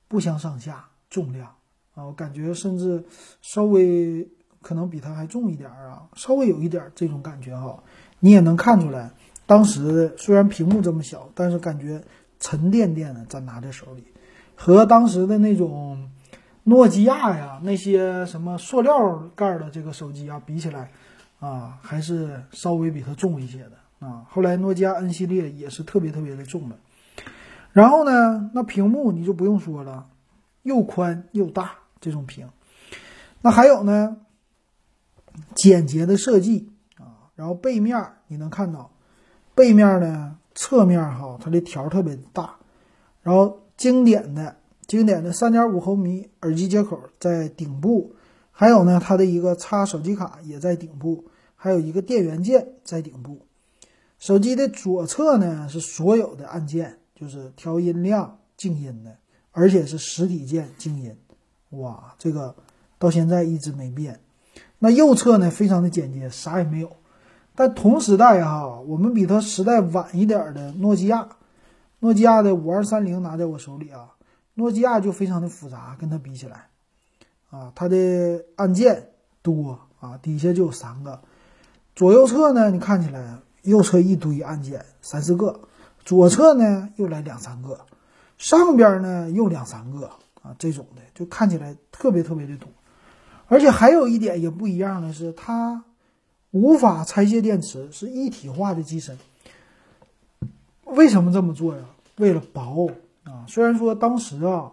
[0.09, 1.47] 不相上下，重量
[1.95, 3.05] 啊，我感觉甚至
[3.41, 4.27] 稍微
[4.61, 7.81] 可能比它还重一点啊，稍微有一点这种感觉哈。
[8.19, 9.11] 你也能看出来，
[9.45, 12.03] 当时虽然屏幕这么小，但是感觉
[12.41, 14.03] 沉甸甸的，咱拿在手里，
[14.55, 16.09] 和当时的那种
[16.63, 20.91] 诺基亚呀那些什么塑料盖的这个手机啊比起来。
[21.39, 24.25] 啊，还是稍微比它重一些的啊。
[24.29, 26.75] 后来诺基亚 N 系列也是特别特别的重的。
[27.79, 30.05] 然后呢，那屏幕你就不用说了，
[30.63, 32.49] 又宽又大这种屏。
[33.41, 34.17] 那还有呢，
[35.55, 37.31] 简洁的设计啊。
[37.35, 38.91] 然后背面你能看到，
[39.55, 42.53] 背面呢，侧面哈，它的条特别大。
[43.23, 48.13] 然后经典的经典的三点五毫米耳机接口在顶部，
[48.51, 51.23] 还有呢，它的一个插手机卡也在顶部，
[51.55, 53.39] 还有一个电源键在顶部。
[54.17, 59.17] 手机的左侧呢是所有的按键，就是调音量、静音的，
[59.51, 61.13] 而且是实体键静音。
[61.71, 62.55] 哇，这个
[62.97, 64.21] 到现在一直没变。
[64.77, 66.89] 那右侧呢，非常的简洁，啥也没有。
[67.55, 71.27] 但同时代哈，我们比它时代晚一点的诺基亚，
[71.99, 74.13] 诺基亚的五二三零拿在我手里啊，
[74.53, 76.69] 诺基亚就非常的复杂，跟它比起来，
[77.49, 79.09] 啊，它的按键
[79.41, 81.21] 多啊，底下就有三个，
[81.95, 83.39] 左右侧呢，你看起来。
[83.63, 85.53] 右侧一堆按键，三四个；
[86.09, 87.85] 左侧呢又来两三个，
[88.39, 90.07] 上边呢又两三个
[90.41, 92.67] 啊，这种的就看起来特别特别的多。
[93.45, 95.83] 而且还有一点也不一样的是，它
[96.49, 99.19] 无法拆卸电池，是一体化的机身。
[100.85, 101.83] 为什么这么做呀？
[102.17, 102.89] 为了薄
[103.25, 103.45] 啊。
[103.47, 104.71] 虽然说当时啊，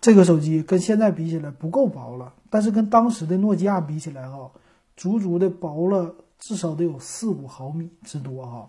[0.00, 4.50] 这个手机跟现在比起来不够薄了，但是跟当时的诺基亚比起来哈，
[4.96, 6.16] 足足的薄了。
[6.40, 8.68] 至少得有四五毫米之多哈，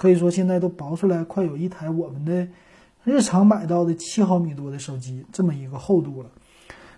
[0.00, 2.48] 可以说现在都薄出来快有一台我们的
[3.04, 6.30] 日常买到的七毫米多的手机这么一个厚度了。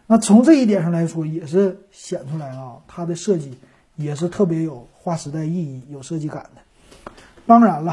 [0.06, 3.58] 那从这一点上来说，也是显出来啊，它的设计
[3.96, 7.12] 也是特别有划时代意义、有设计感的。
[7.44, 7.92] 当然了，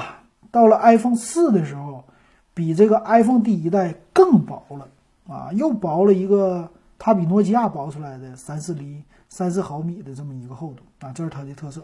[0.51, 2.03] 到了 iPhone 四的时候，
[2.53, 4.87] 比这个 iPhone 第一代更薄了
[5.27, 6.69] 啊，又薄了一个，
[6.99, 9.01] 它比诺基亚薄出来的三四厘。
[9.27, 11.83] 三四毫米的这么一个厚度啊，这是它的特色。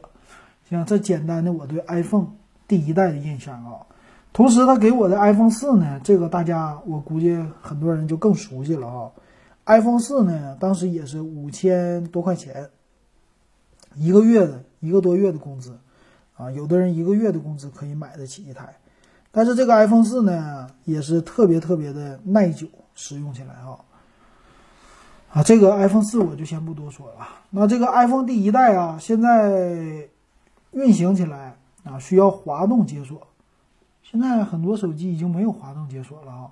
[0.69, 2.27] 像，这简单的我对 iPhone
[2.67, 3.79] 第一代的印象啊。
[4.33, 9.09] 同时，他给我的 iPhone 四呢，这个大家我估计很多人就更熟悉了啊。
[9.65, 12.69] iPhone 四呢，当时也是五千多块钱，
[13.95, 15.77] 一个月的一个多月的工资
[16.35, 18.75] 啊，有的人一个月的工资可以买得起一台。
[19.31, 23.79] 但是这个 iPhone 四呢，也是特别特别的耐久，使用起来啊。
[25.31, 27.27] 啊，这个 iPhone 四我就先不多说了。
[27.49, 30.09] 那这个 iPhone 第一代啊，现在
[30.71, 33.25] 运行起来啊，需要滑动解锁。
[34.03, 36.51] 现在很多手机已经没有滑动解锁了啊。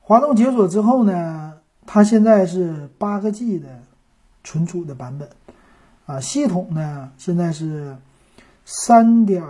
[0.00, 1.54] 滑动解锁之后呢，
[1.86, 3.68] 它现在是八个 G 的
[4.42, 5.28] 存储的版本
[6.06, 6.18] 啊。
[6.18, 7.96] 系统呢，现在是
[8.64, 9.44] 三点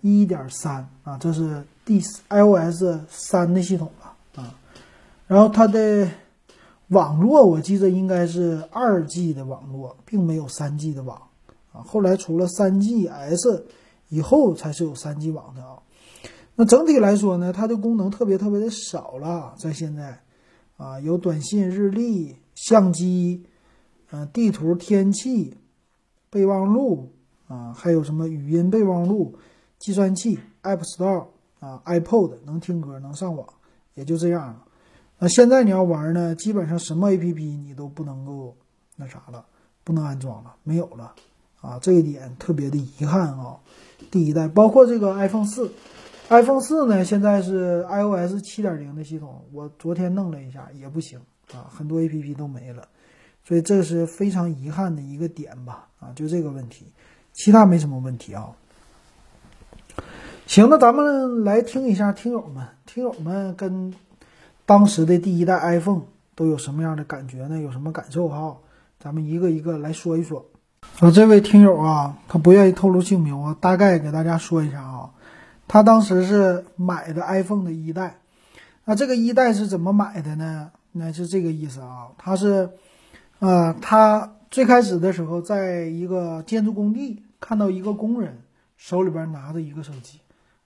[0.00, 4.54] 一点三啊，这是第 iOS 三的系统了啊。
[5.26, 6.08] 然后它的。
[6.88, 11.20] 网络我记得应该是二 G 的网络，并没有三 G 的网
[11.70, 11.84] 啊。
[11.86, 13.62] 后来除了三 GS
[14.08, 15.82] 以后，才是有三 G 网的啊。
[16.56, 20.22] 那整体来说呢，它的功能特别特别的少了，在现在
[20.76, 23.44] 啊，有短信、日历、相机、
[24.10, 25.56] 嗯，地图、天气、
[26.30, 27.12] 备忘录
[27.46, 29.36] 啊，还有什么语音备忘录、
[29.78, 31.26] 计算器、App Store
[31.60, 33.46] 啊、iPod 能听歌、能上网，
[33.94, 34.64] 也就这样了。
[35.20, 38.56] 那现在你要玩呢，基本上什么 A P P 你都不能够
[38.96, 39.44] 那啥了，
[39.84, 41.14] 不能安装了，没有了
[41.60, 43.58] 啊，这一点特别的遗憾啊。
[44.10, 45.70] 第一代包括这个 iPhone 四
[46.28, 51.20] ，iPhone 四呢现在是 iOS 七点零的系统，我昨天弄了一下也不行
[51.52, 52.88] 啊，很多 A P P 都没了，
[53.44, 56.86] 所以这是非常遗憾的一个点吧啊，就这个问题，
[57.32, 58.50] 其他没什么问题啊。
[60.46, 63.94] 行，那咱们来听一下听友们，听友们跟。
[64.66, 66.02] 当时的第一代 iPhone
[66.34, 67.58] 都有什么样的感觉呢？
[67.58, 68.54] 有什么感受哈？
[69.00, 70.44] 咱们一个一个来说一说。
[71.00, 75.10] 啊，这位听友啊，他不愿意透露姓名，我大概给大家说一下啊。
[75.66, 78.18] 他当时是买的 iPhone 的一代，
[78.84, 80.70] 那这个一代是怎么买的呢？
[80.92, 82.08] 那是这个意思啊。
[82.18, 82.70] 他是，
[83.38, 88.42] 呃，他最开始的时候在一个建筑工地看到一个工人
[88.76, 90.20] 手里边拿着一个手机，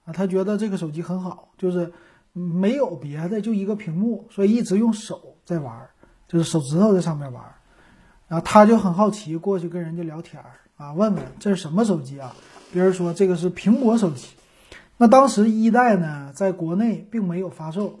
[0.05, 1.91] 啊，他觉得这个手机很好，就是。
[2.35, 5.87] 没有别的，就一个屏幕，所以一直用手在玩，
[6.27, 7.43] 就是手指头在上面玩。
[8.27, 12.35] 然后他就很好奇，过去跟人家聊天儿啊，问问这是什么手机啊？
[12.71, 14.27] 别人说这个是苹果手机。
[14.97, 17.99] 那当时一代呢，在国内并没有发售。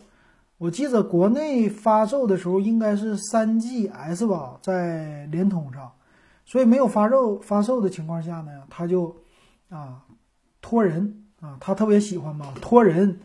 [0.57, 5.91] 我记得国内发售的时候应该是三 GS 吧，在联通上，
[6.45, 9.15] 所以没有发售发售的情况下呢，他就
[9.69, 10.03] 啊
[10.61, 13.19] 托人啊，他特别喜欢嘛，托人。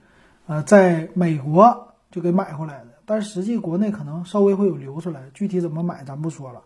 [0.46, 6.62] 呃，在美国就给买回来的，但实际国内可能稍微会有流出来，具体怎么买咱不说了。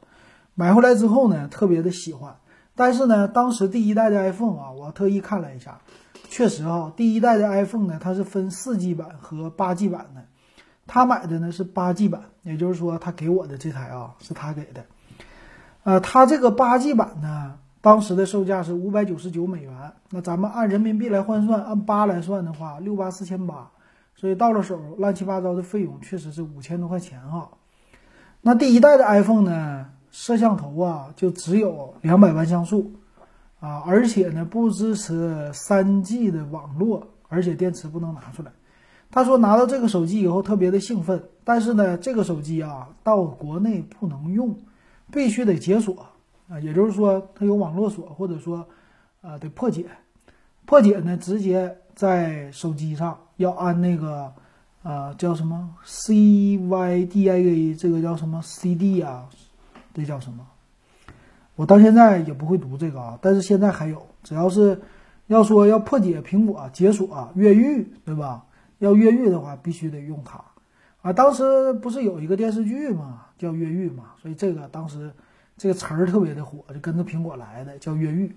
[0.55, 2.35] 买回来之后呢，特别的喜欢，
[2.75, 5.79] 但是呢，当时第一代的 iPhone 啊，我特意看了一下，
[6.29, 10.23] 确实啊，第一代的 iPhone 呢，它是分四 G 版和八 G 版的，
[10.87, 14.85] 他买的呢是八 G 版，也就是说他给我的这台啊是他给的。
[15.85, 19.93] 呃，他这个八 G 版呢，当时的售价是五百九十九美元。
[20.11, 23.71] 那咱们按人民币来换算，按八来算的话，六八四千八。
[24.15, 27.49] 所以到了手，乱七八糟的费用确实是五千多块钱哈。
[28.43, 32.93] 那第一代的 iPhone 呢，摄像头啊就只有两百万像素
[33.59, 38.53] 啊，而且呢不支持三 G 的网络，而且电池不能拿出来。
[39.11, 44.57] 他说拿到这个手机以后特别的兴奋，但是呢这个手机啊到国内不能用，
[45.11, 46.07] 必须得解锁
[46.49, 48.65] 啊，也就是说它有网络锁，或者说
[49.21, 49.87] 啊得破解，
[50.65, 53.19] 破解呢直接在手机上。
[53.39, 54.33] 要安那个，
[54.85, 57.77] 呃，叫什么 CYDIA？
[57.77, 59.29] 这个叫什么 CD 啊？
[59.95, 60.47] 这叫什么？
[61.57, 63.19] 我到现在也不会读这个啊。
[63.21, 64.81] 但是现在还有，只要是
[65.27, 68.45] 要说要破解苹果解锁越狱，对吧？
[68.79, 70.43] 要越狱的话，必须得用它
[71.03, 71.13] 啊。
[71.13, 75.13] 当时不是有一个电视剧嘛，叫越狱嘛，所以这个当时
[75.57, 78.35] 这个词儿特别的火，就跟着苹果来的，叫越狱。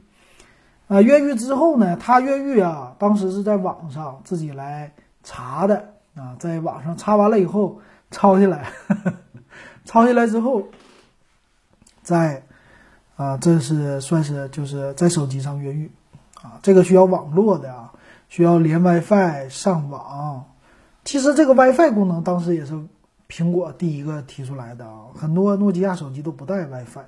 [0.88, 1.98] 啊，越狱之后呢？
[1.98, 4.94] 他越狱啊，当时是在网上自己来
[5.24, 7.80] 查的啊，在网上查完了以后
[8.12, 8.72] 抄下来，
[9.84, 10.62] 抄下来之后，
[12.06, 12.44] 在
[13.16, 15.92] 啊，这是算是就是在手机上越狱
[16.42, 17.92] 啊，这个需要网络的啊，
[18.30, 20.46] 需要连 WiFi 上网。
[21.04, 22.74] 其实这个 WiFi 功能当时也是
[23.28, 27.06] 苹果第一个提出来的啊，很多诺基亚手机都不带 WiFi，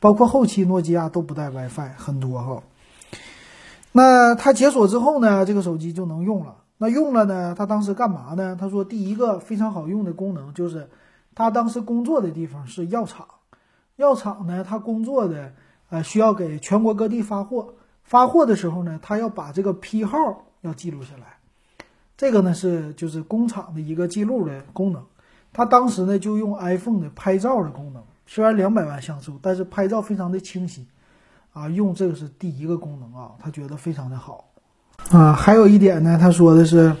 [0.00, 2.62] 包括后期诺基亚都不带 WiFi，很多哈。
[3.92, 6.56] 那他解锁之后呢，这个手机就能用了。
[6.78, 8.56] 那用了呢，他当时干嘛呢？
[8.58, 10.88] 他说第一个非常好用的功能就是，
[11.34, 13.26] 他当时工作的地方是药厂，
[14.00, 15.52] 药厂呢，他工作的
[15.90, 20.18] 呃需要给全国各地发货，发货的时候呢，他要把这个批号
[20.62, 21.36] 要记录下来，
[22.16, 25.04] 这个呢是就是工厂的一个记录的功能。
[25.52, 30.86] 他当时呢就用 iPhone 的拍照的功能，虽然两百万像素，但是拍照非常的清晰。
[31.52, 34.44] 啊，用这个是第一个功能啊，他觉得非常的好
[35.10, 35.32] 啊。
[35.32, 36.94] 还有一点呢，他说的是，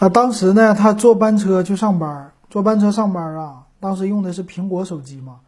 [0.00, 5.38] 啊，当时呢，他坐班车去上班，坐班车上班啊，当时用的是苹果手机嘛。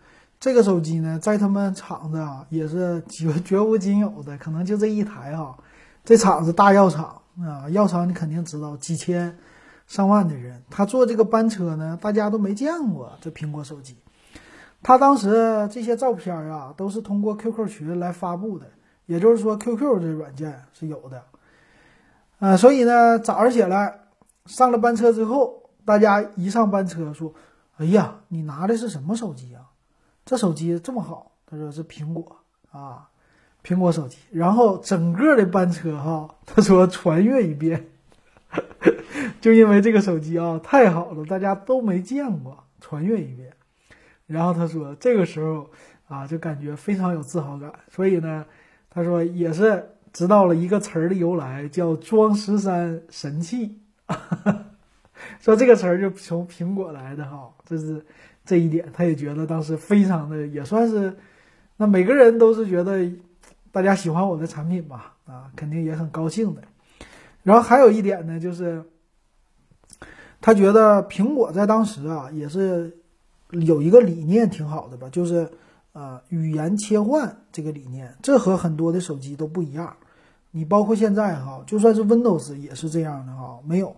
[0.45, 5.57] 这个手机呢，在他们厂子啊，也是绝绝无仅有的，可能就这一台哈。
[6.05, 9.39] 这厂子大药厂啊，药厂你肯定知道，几千
[9.87, 13.97] 上万的人，他坐这个班车呢，大家都没见过这苹果手机。
[14.83, 18.67] 他当时这些照片啊，都是通过 QQ 群来发布的，
[19.07, 21.23] 也就是说 QQ 这软件是有的，
[22.39, 24.01] 啊，所以呢，早上起来
[24.45, 27.33] 上了班车之后，大家一上班车说
[27.81, 29.54] ：“哎呀，你拿的是什么手机？
[30.25, 32.37] 这手机这么好？”他说是苹果
[32.70, 33.09] 啊，
[33.62, 34.18] 苹果手机。
[34.31, 37.87] 然后整个的班车哈，他说传阅一遍，
[39.41, 43.53] 就因为这个手机啊太好了，大家都没见过，传阅一遍。
[44.27, 45.70] 然后他说，这个时候
[46.09, 47.70] 啊，就感觉非常有自豪感。
[47.91, 48.47] 所以呢，
[48.89, 53.79] 他说也是知道了一个词儿的由来，叫“装十三神器”。
[55.41, 58.05] 说这个词儿就从苹果来的哈，这是
[58.45, 61.17] 这一点，他也觉得当时非常的，也算是
[61.77, 63.11] 那每个人都是觉得
[63.73, 66.63] 大家喜欢我的产品吧，啊，肯定也很高兴的。
[67.43, 68.85] 然后还有一点呢，就是
[70.41, 72.99] 他觉得苹果在当时啊，也是。
[73.51, 75.49] 有一个理念挺好的吧，就是，
[75.93, 79.95] 呃，语言切换这个理念，这和很多的手机都不一样。
[80.51, 83.95] 你包括现在哈，就算是 Windows 也是这样的哈，没有，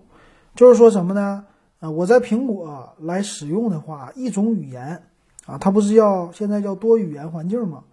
[0.55, 1.47] 就是说什么呢？
[1.81, 5.03] 啊，我在苹果来使用的话，一种语言
[5.47, 7.85] 啊，它不是要现在叫多语言环境吗？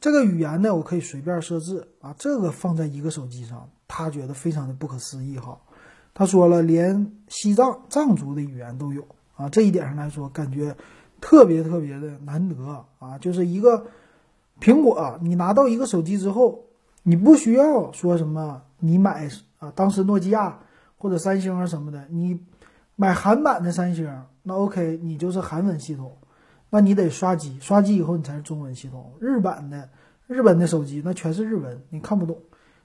[0.00, 5.58] 这个语言呢，我可以随便设置啊，这个放在一个手机上，他觉得非常的不可思议哈。
[6.12, 9.04] 他说了，连西藏藏族的语言都有
[9.36, 10.76] 啊，这一点上来说，感觉。
[11.20, 13.16] 特别特别的难得啊！
[13.16, 13.86] 就是一个
[14.60, 16.64] 苹果，你拿到一个手机之后，
[17.02, 20.58] 你不需要说什么，你买啊，当时诺基亚
[20.98, 22.38] 或者三星啊什么的，你
[22.96, 24.08] 买韩版的三星，
[24.42, 26.16] 那 OK，你就是韩文系统，
[26.70, 29.12] 那你得刷机，刷机以后你才是中文系统。
[29.20, 29.88] 日版的
[30.26, 32.38] 日本的手机那全是日文，你看不懂。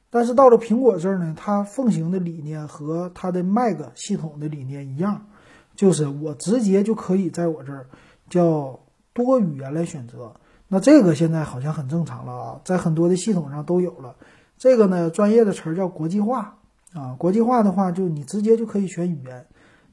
[0.10, 5.28] 但是到了苹果这儿呢，它奉行的理念和它的 Mac 系统的理念一样，
[5.76, 7.88] 就是我直接就可以在我这儿。
[8.30, 8.80] 叫
[9.12, 10.36] 多语言来选择，
[10.68, 14.16] 那这个现在好像很正常了啊，在很多的系统上都有了。
[14.56, 16.60] 这个呢，专业的词儿叫国际化
[16.94, 17.16] 啊。
[17.18, 19.48] 国际化的话，就你直接就可以选语言。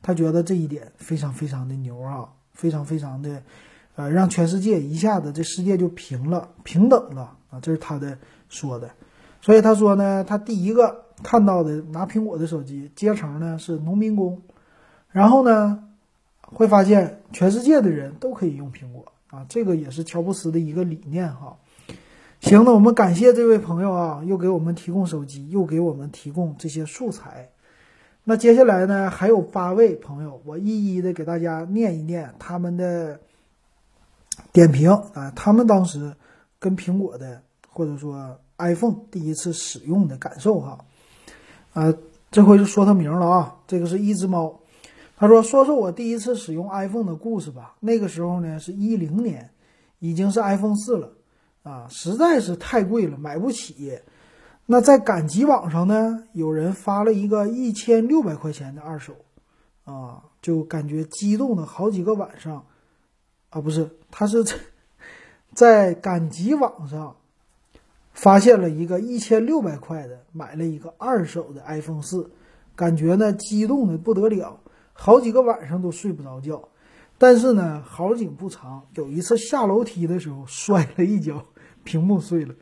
[0.06, 3.42] 他觉得这一点非常非常的牛啊，非常非常的，
[3.96, 7.58] 呃，让全世界一下子这世界就平了，平等了啊。
[7.60, 8.16] 这是他的
[8.48, 8.92] 说的。
[9.40, 14.42] 所以他说呢，他第一个看到的拿苹果的手机阶层呢是农民工，
[15.10, 15.82] 然后呢。
[16.48, 21.56] 会发现全世界的人都可以用苹果啊，这个也是乔布斯的一个理念哈。
[22.40, 27.48] 行，那我们感谢这位朋友啊，又给我们提供手机，又给我们提供这些素材。
[28.28, 33.20] 那接下来呢，还有八位朋友，我一一的给大家念一念他们的
[34.52, 36.12] 点评啊，他们当时
[36.58, 40.76] 跟苹果的或者说 iPhone 第一次使用的感受哈。
[41.72, 41.94] 啊，
[42.32, 44.58] 这回就说他名了啊，这个是一只猫，
[45.16, 47.76] 他说说说我第一次使用 iPhone 的故事吧。
[47.78, 49.48] 那个时候呢是一零年，
[50.00, 51.12] 已经是 iPhone 四了。
[51.62, 53.96] 啊，实在是太贵了，买不起。
[54.68, 59.14] 那在赶集网上呢，有人发了一个一千六百块钱的二手，
[59.84, 62.66] 啊，就感觉激动的好几个晚上。
[63.50, 64.56] 啊，不是，他是在
[65.54, 67.14] 在赶集网上
[68.12, 72.28] 发现了一个一千六百块的，买了一个二手的 iPhone 四，
[72.74, 74.58] 感觉呢激动的不得了，
[74.92, 76.68] 好几个晚上都睡不着觉。
[77.18, 81.44] 但是呢，好景不长，有一次下楼梯的时候摔了一跤。
[81.84, 82.52] 屏幕碎了，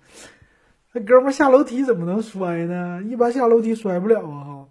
[0.96, 3.02] 那哥们下楼梯怎么能摔呢？
[3.02, 4.64] 一般下楼梯摔不了啊！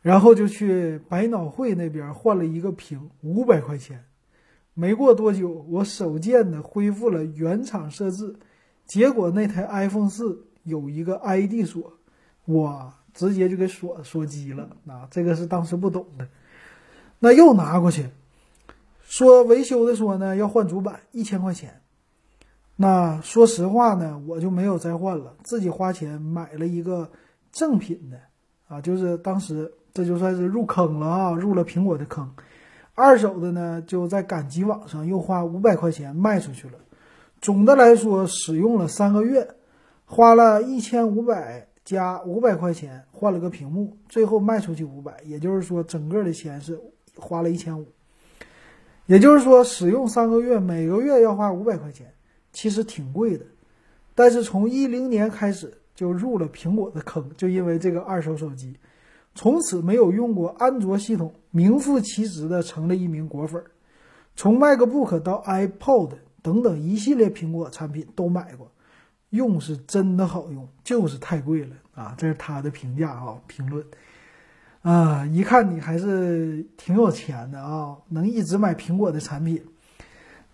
[0.00, 4.04] 然后就去百脑汇那边换了一个屏，五百块钱。
[4.72, 8.36] 没过多久，我手贱的恢复了原厂设置，
[8.86, 11.92] 结果那台 iPhone 四有一个 ID 锁，
[12.44, 14.70] 我直接就给锁锁机了。
[14.86, 16.28] 啊，这个是当时不懂的，
[17.18, 18.06] 那又拿过去，
[19.02, 21.81] 说维修的说呢要换主板，一千块钱。
[22.76, 27.10] 那说实话呢，我就没有再换了，自己花钱买了一个
[27.52, 28.18] 正品的，
[28.66, 32.28] 啊，就是当时这就算是入坑了啊，入了苹果的坑。
[32.94, 36.74] 二手的呢，就在赶集网上又花五百块钱卖出去了。
[37.40, 39.48] 总的来说，使用了三个月，
[40.04, 46.80] 花了一千五百加五百块钱换了个屏幕，最后卖出去五百，也就是说整个的钱是
[47.16, 47.86] 花了一千五。
[49.06, 52.12] 也就是说，使用三个月，每个月要花五百块钱。
[52.52, 53.44] 其实挺贵的，
[54.14, 58.76] 但是从一零年开始就入了苹果的坑，就因为这个二手手机，
[59.34, 63.62] 从此没有用过安卓系统，名副其实的成了一名果粉。
[64.36, 68.70] 从 MacBook 到 iPod 等等一系列苹果产品都买过，
[69.30, 72.14] 用是真的好用，就是太贵了啊！
[72.16, 73.84] 这是他的评价啊，评论
[74.82, 79.62] 啊，一看你还是挺有钱的啊，能一直买苹果的产品。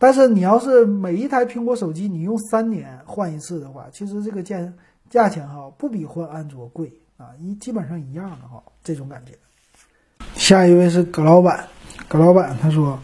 [0.00, 4.72] 但是你要是每一台苹果手机你用三年换一次的话，其实这个价
[5.10, 9.32] 价钱哈不比换安卓贵啊，一基本上一样的哈，这种感觉。
[10.34, 11.66] 下一位是葛老板，
[12.06, 12.96] 葛老板他说，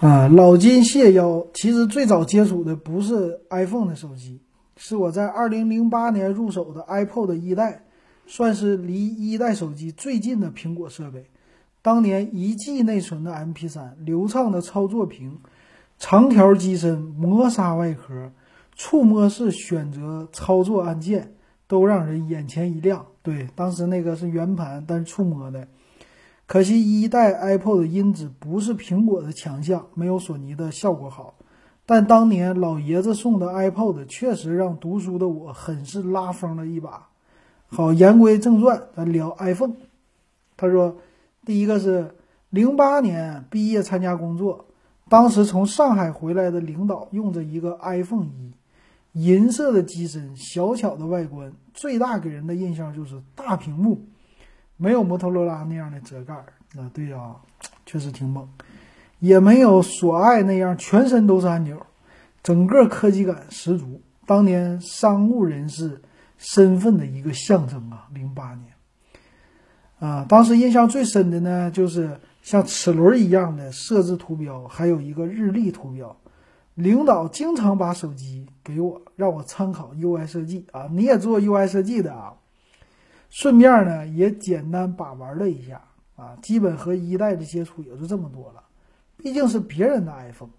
[0.00, 4.40] 啊，老金谢邀，其实最早接触的不是 iPhone 的手机，
[4.76, 7.84] 是我在二零零八年入手的 iPod 一代，
[8.26, 11.24] 算是离一代手机最近的苹果设备。
[11.80, 15.38] 当年一 G 内存的 MP3，流畅的操作屏。
[15.98, 18.30] 长条机身、磨砂外壳、
[18.76, 21.34] 触摸式选择操作按键，
[21.66, 23.06] 都让人眼前一亮。
[23.22, 25.66] 对，当时那个是圆盘，但是触摸的。
[26.46, 31.34] 可惜一代 iPod 的音质不是苹果的强项，没有索尼的效果好。
[31.84, 37.08] 但当年老爷子送的 iPod 确实让读书的我很是拉风了一把。
[37.66, 39.74] 好，言归正传，咱聊 iPhone。
[40.56, 40.96] 他说，
[41.44, 42.14] 第一个是
[42.50, 44.66] 零八年毕业参加工作。
[45.08, 48.52] 当时从上海回来的领导用着一个 iPhone 一，
[49.12, 54.06] 银色的机身，小巧的外观，最大给人的印象就是大屏幕，
[54.76, 57.34] 没有摩托罗拉那样的折盖儿啊，对呀，
[57.86, 58.46] 确实挺猛，
[59.18, 61.80] 也没有索爱那样全身都是按钮，
[62.42, 66.02] 整个科技感十足，当年商务人士
[66.36, 68.72] 身份的一个象征啊，零八年，
[69.98, 72.20] 啊，当时印象最深的呢就是。
[72.42, 76.16] 像齿轮一样的设置图标，还有一个日历图标。
[76.74, 80.88] 领导经常把手机给我，让我参考 UI 设计啊。
[80.90, 82.32] 你也做 UI 设计的啊？
[83.30, 85.82] 顺便呢，也简单把玩了一下
[86.16, 86.38] 啊。
[86.40, 88.62] 基本和一代的接触也就这么多了。
[89.16, 90.50] 毕竟是别人的 iPhone。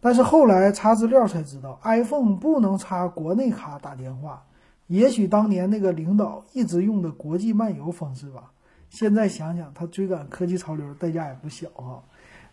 [0.00, 4.44] 但是后来查资料才知道，iPhone 不能插国内卡打电话。
[4.88, 8.52] 也许当年那个领导一直用的国际漫游方式吧。
[8.92, 12.02] 现在想想，他追赶科技潮流代价也不小哈，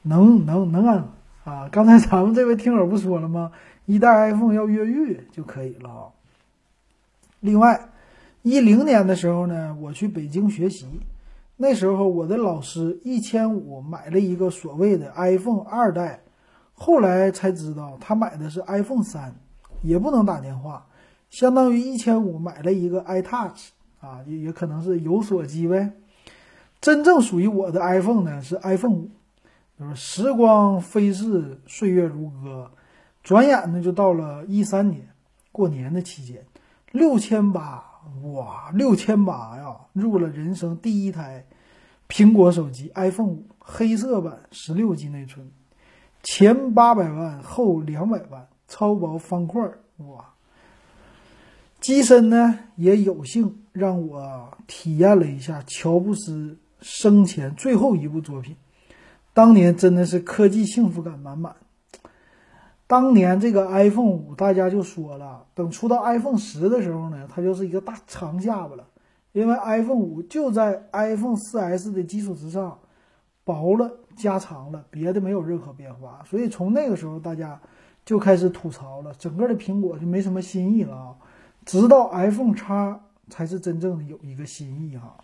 [0.04, 1.06] 能能能按
[1.44, 1.68] 啊！
[1.70, 3.52] 刚才咱们这位听友不说了吗？
[3.86, 6.08] 一代 iPhone 要越狱就可以了啊。
[7.42, 7.90] 另外，
[8.42, 10.88] 一零年的时候呢，我去北京学习，
[11.58, 16.22] 那时候我的老师一千五买了一个所谓的 iPhone 二代，
[16.74, 19.36] 后来才知道他买的是 iPhone 三，
[19.82, 20.88] 也不能打电话，
[21.30, 25.92] 相当于一千五买了一个 iTouch 啊，也也可能是有锁机呗。
[26.82, 29.10] 真正属于我的 iPhone 呢是 iPhone 五，
[29.96, 32.72] 时光飞逝，岁月如歌，
[33.24, 35.10] 转眼呢就到了一三年。
[35.52, 36.46] 过年的期间，
[36.92, 37.84] 六千八
[38.24, 41.46] 哇，六千八呀，入了人生第一台
[42.08, 45.52] 苹果手机 iPhone 五，黑色版，十六 G 内存，
[46.24, 49.62] 前八百万，后两百万，超薄方块
[49.98, 50.34] 哇！
[51.82, 58.56] 机身呢也有幸让我体验了一下乔布斯生前最后一部作品，
[59.34, 61.56] 当年真的是科技幸福感满满。
[62.88, 68.84] 当年这个 iPhone 五，大家就说了，等出到 iPhone 十的时候呢，它就是一个大长下巴了，
[69.32, 72.80] 因为 iPhone 五就在 iPhone 四 S 的基础之上
[73.44, 77.62] 薄了加长了，别的没有任何变化，所以从那个时候大家
[78.04, 81.16] 就开始吐槽了，整个的苹果就没什么新意了啊。
[81.66, 83.00] 直到 iPhone 叉
[83.30, 85.16] 才是真正的有一个新意哈。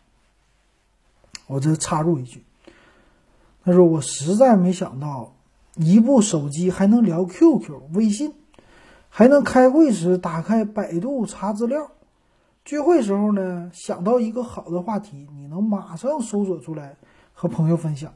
[1.48, 2.44] 我这插入一句，
[3.64, 5.34] 他说我实在没想到，
[5.76, 8.34] 一部手机还能聊 QQ、微信，
[9.10, 11.92] 还能开会时打开百度查资料，
[12.64, 16.98] 聚会时候呢想到一个好的话题，你能马上搜索出来
[17.34, 18.14] 和朋友分享，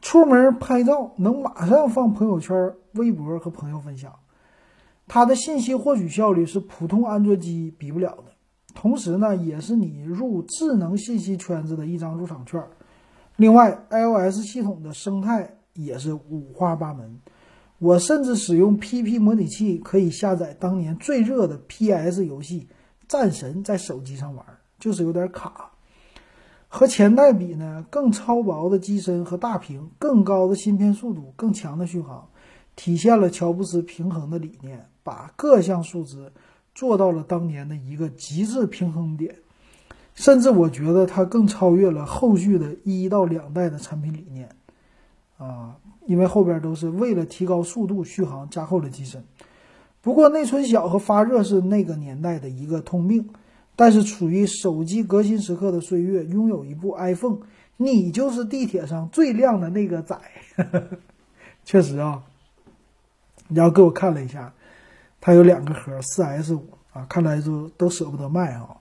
[0.00, 4.14] 出门拍照能马上放朋友圈、微博和朋友分享。
[5.06, 8.33] 它的信息获取效率是普通安卓机比不了的，
[8.74, 12.62] 同时呢，也是你入智能信息圈子的一张入场券。
[13.36, 17.18] 另外，iOS 系统的生态也是五花八门。
[17.78, 22.60] 我甚至使用 PP 模拟器可以下载当年最热的 PS 游戏
[23.08, 24.44] 《战神》在手机上玩，
[24.78, 25.70] 就是有点卡。
[26.68, 32.28] 和前代比呢，更超薄的机身和大屏，更高的芯片速度，更强的续航，
[32.74, 34.88] 体现了乔布斯平衡的理念。
[35.04, 36.32] 把各项数值
[36.74, 39.36] 做到了当年的一个极致平衡点，
[40.14, 44.48] 甚至我觉得它更超越了后续的一到两代的产品理念，
[45.38, 49.22] 啊，因为后边都是为了提高速度、续航加厚了机身。
[50.00, 53.30] 不过内存小和发热是那个年代的一个通病，
[53.76, 57.38] 但是处于手机革新时刻的岁月，拥有一部 iPhone，
[57.76, 60.18] 你就是地铁上最靓的那个仔。
[61.64, 62.22] 确实啊，
[63.48, 64.52] 然后给我看了一下。
[65.26, 68.76] 它有两个盒，四 S 五啊，看来就都舍不得卖啊。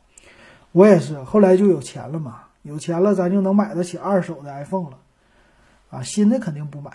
[0.74, 4.98] 我也是，后来就有钱了嘛，有钱了咱就能买得起二手的 iPhone 了
[5.90, 6.04] 啊。
[6.04, 6.92] 新的肯定不买，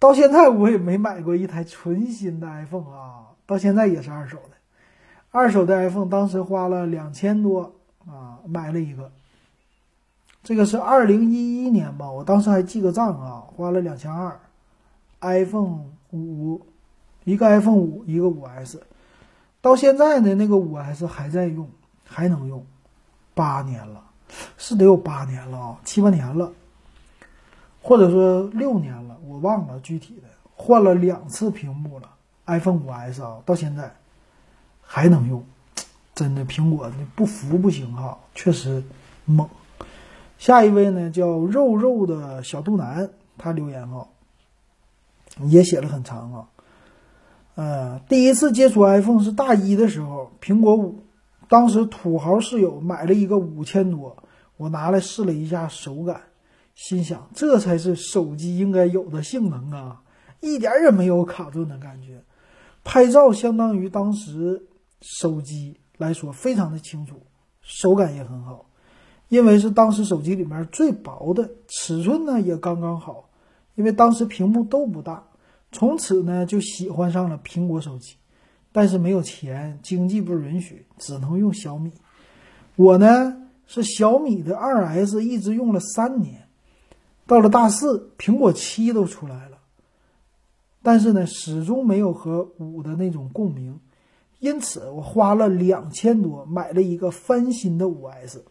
[0.00, 4.56] 到现在我也没买过一台纯新的 iPhone 啊，到现在也是二手的。
[5.30, 7.72] 二手的 iPhone 当时花了两千多
[8.04, 9.12] 啊，买了一个。
[10.42, 14.40] 这个是二零一一年吧，我当时还记个账啊，花了两千二
[15.20, 16.60] ，iPhone 五。
[17.24, 18.82] 一个 iPhone 五，一个五 S，
[19.60, 21.68] 到现在呢，那个五 S 还在用，
[22.06, 22.64] 还能用，
[23.34, 24.04] 八年了，
[24.58, 26.52] 是得有八年了啊，七八年了，
[27.82, 32.10] 或者说六年了，我忘了具体的，换了两次屏幕了
[32.46, 33.94] ，iPhone 五 S 啊，到现在
[34.82, 35.42] 还能用，
[36.14, 38.84] 真的苹果不服不行哈，确实
[39.24, 39.48] 猛。
[40.36, 43.08] 下一位呢叫肉肉的小肚腩，
[43.38, 44.06] 他留言哈，
[45.44, 46.46] 也写了很长啊。
[47.54, 51.04] 呃，第一次接触 iPhone 是大一的时候，苹果五，
[51.48, 54.16] 当时土豪室友买了一个五千多，
[54.56, 56.20] 我拿来试了一下手感，
[56.74, 60.02] 心想这才是手机应该有的性能啊，
[60.40, 62.24] 一点也没有卡顿的感觉，
[62.82, 64.66] 拍照相当于当时
[65.00, 67.20] 手机来说非常的清楚，
[67.62, 68.66] 手感也很好，
[69.28, 73.28] 因为是当时手机里面最薄的，尺寸呢也刚刚好，
[73.76, 75.22] 因为当时屏幕都不大。
[75.74, 78.14] 从此呢，就喜欢上了苹果手机，
[78.70, 81.90] 但是没有钱，经济不允许，只能用小米。
[82.76, 86.46] 我呢是小米的二 S，一直用了三年，
[87.26, 89.58] 到了大四，苹果七都出来了，
[90.80, 93.80] 但是呢，始终没有和五的那种共鸣，
[94.38, 98.44] 因此我花了两千多买了一个翻新的五 S。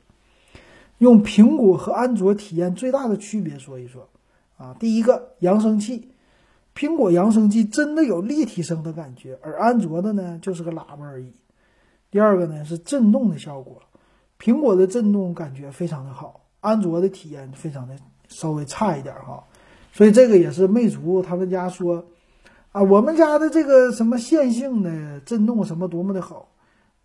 [0.97, 4.09] 用苹果和安卓体验最大的区别说一说
[4.57, 6.09] 啊，第一个扬声器。
[6.75, 11.33] 苹果扬声器真的有立体声的感觉，而安卓的呢就是个喇叭而已。
[12.09, 13.81] 第二个呢是震动的效果，
[14.39, 17.95] 苹果的震动感觉非常的好，安卓的体验非常的
[18.27, 19.43] 稍微差一点哈。
[19.91, 22.05] 所以这个也是魅族他们家说
[22.71, 26.49] 啊，我们家的这个什么线性的震动什么多么的好，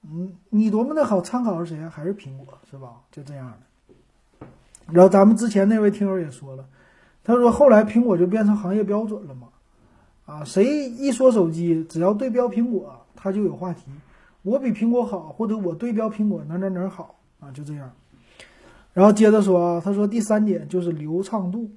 [0.03, 1.91] 嗯，你多么的好，参考是谁啊？
[1.91, 3.03] 还是苹果是吧？
[3.13, 4.47] 就这样的。
[4.91, 6.65] 然后咱们之前那位听友也说了，
[7.23, 9.49] 他说后来苹果就变成行业标准了嘛。
[10.29, 13.81] 啊，谁一说手机，只要对标苹果，他就有话题。
[14.43, 17.91] 我比苹果好，或者我对标苹果哪哪哪好啊，就这样。
[18.93, 21.71] 然后接着说啊，他说第三点就是流畅度，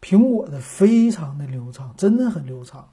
[0.00, 2.88] 苹果的非常的流畅，真的很流畅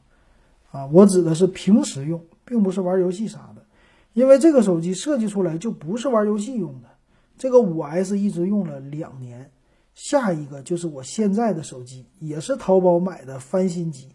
[0.69, 0.85] 啊。
[0.87, 3.63] 我指的是平时用，并不是玩游戏啥的，
[4.11, 6.89] 因为这个手机设计出来就不是玩游戏用的。
[7.37, 9.49] 这个五 S 一直用了两年，
[9.95, 14.09] 下一个就是我现在的手机，也是淘宝买的翻新机，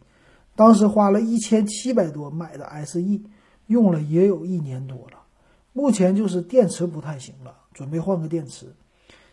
[0.59, 3.01] 当时花了一千七百多买的 SE，
[3.69, 5.21] 用了也有一年多了，
[5.73, 8.67] 目前就是电池不太行了，准备换个电池。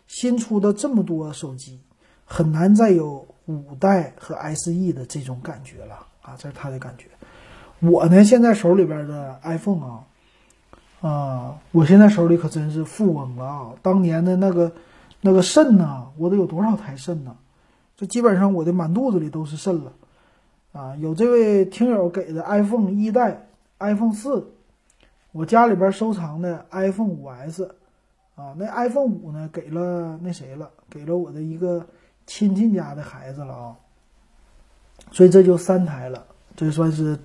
[0.06, 1.80] 新出的这么多手机，
[2.24, 6.36] 很难再有五代和 SE 的这种感觉了啊！
[6.38, 7.08] 这是他的感觉。
[7.80, 10.04] 我呢，现在手里边的 iPhone 啊。
[11.00, 13.72] 啊，我现在手里可真是富翁了啊！
[13.82, 14.70] 当年的那个
[15.22, 17.36] 那个肾呐，我得有多少台肾呢？
[17.96, 19.92] 这基本上我的满肚子里都是肾了
[20.76, 20.94] 啊！
[21.00, 23.46] 有这位听友给的 iPhone 一代、
[23.78, 24.46] iPhone 四，
[25.32, 27.74] 我家里边收藏的 iPhone 五 S
[28.34, 30.70] 啊，那 iPhone 五呢，给了那谁了？
[30.90, 31.86] 给了我的一个
[32.26, 33.76] 亲戚家的孩子了啊！
[35.12, 37.18] 所以这就三台了，这算是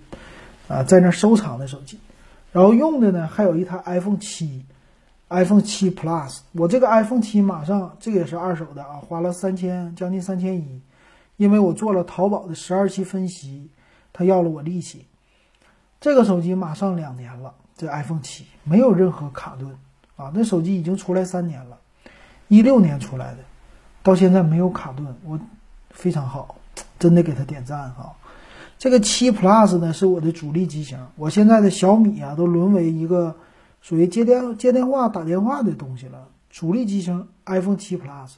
[0.69, 1.99] 啊，在那收藏的手机。
[2.53, 4.65] 然后用的呢，还有一台 iPhone 七
[5.27, 6.39] ，iPhone 七 Plus。
[6.53, 10.81] 我这个 iPhone 七马上，这个也是二手的啊，花了三千，将近三千一，
[11.41, 13.67] 因为我做了淘宝的十二期分析，
[14.13, 15.07] 他要了我利息。
[15.99, 19.75] 这个手机马上两年了，这 iPhone 七没有任何卡顿
[20.15, 21.79] 啊，那手机已经出来三年了，
[22.47, 23.39] 一六年出来的，
[24.03, 25.39] 到现在没有卡顿，我
[25.89, 26.55] 非常好，
[26.99, 28.15] 真的给他点赞哈。
[28.77, 33.35] 这个七 Plus 呢是我的主力机型，我现在的小米啊都沦为一个
[33.81, 36.27] 属于接电接电话打电话的东西了。
[36.51, 38.33] 主力机型 iPhone 七 Plus，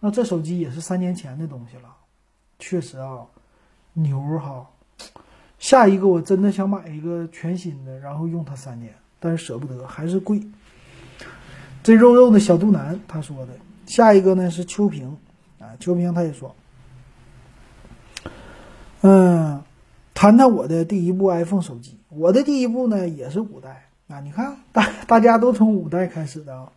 [0.00, 1.93] 那这手机也是三年前的东西了，
[2.58, 3.26] 确实啊，
[3.92, 4.66] 牛哈。
[5.58, 10.42] 下一个我真的想买一个全新的，然后用它三年，但是舍不得，还是贵。
[11.82, 13.52] 这肉肉的小肚腩他说的，
[13.86, 15.16] 下一个呢是秋萍
[15.58, 16.54] 啊，秋萍他也说。
[19.02, 19.62] 嗯，
[20.14, 21.98] 谈谈我的第一部 iPhone 手机。
[22.08, 26.70] 我的第一部呢也是五代啊，你看大大家都从五代开始的啊。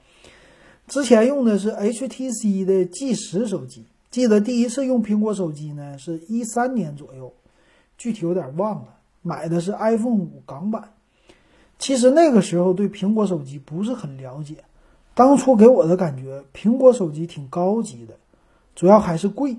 [0.87, 3.85] 之前用的是 HTC 的 G 十手机，
[4.17, 7.31] 记得第一次用苹果手机呢是一三年左右，
[7.99, 8.95] 具体有点忘了。
[9.21, 10.91] 买的是 iPhone 五港版。
[11.77, 14.55] 其实那个时候对苹果手机不是很了解，
[15.13, 18.15] 当初给我的感觉苹果手机挺高级的，
[18.73, 19.55] 主要还是贵。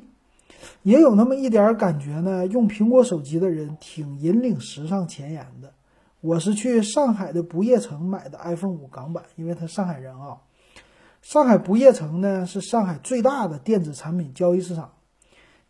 [0.83, 5.73] 也有那么一点感觉呢，用苹果手机的人挺引领时尚前沿的。
[6.21, 10.37] 我是去上海的不夜城买的 iPhone 五港版，因为他上海人啊。
[11.23, 14.93] 上海不夜城呢是上海最大的电子产品交易市场，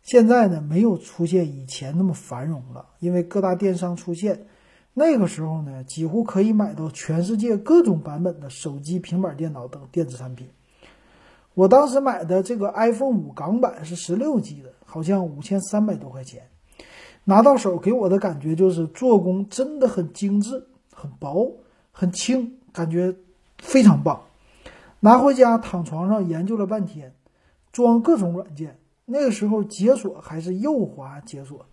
[0.01, 4.45] 现在呢没有出现以前那么繁荣了，因为各大电商出现。
[4.93, 10.49] 那个时候呢，几乎可以买到全世界各种版本的手机、平板电脑等电子产品。
[11.53, 14.73] 我当时买的这个 iPhone 五港版是十六 G 的。
[14.91, 16.41] 好像五千三百多块钱，
[17.23, 21.55] 拿到手给我的感觉就是做工真的很精致、很薄、
[21.91, 23.15] 很轻，感觉
[23.59, 24.19] 非常棒。
[24.99, 27.13] 拿回家躺床上研究了半天，
[27.71, 28.79] 装各种软件。
[29.05, 31.65] 那个时候解锁还是右滑解锁，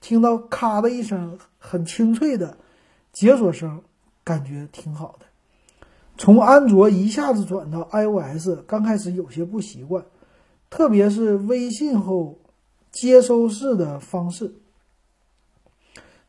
[0.00, 2.58] 听到咔的一声很清脆的
[3.12, 3.82] 解锁声，
[4.24, 5.26] 感觉挺好的。
[6.16, 10.04] 从安卓一下子转到 iOS，刚开始有些不习惯，
[10.68, 12.38] 特别是微信后。
[12.92, 14.52] 接收式的方式，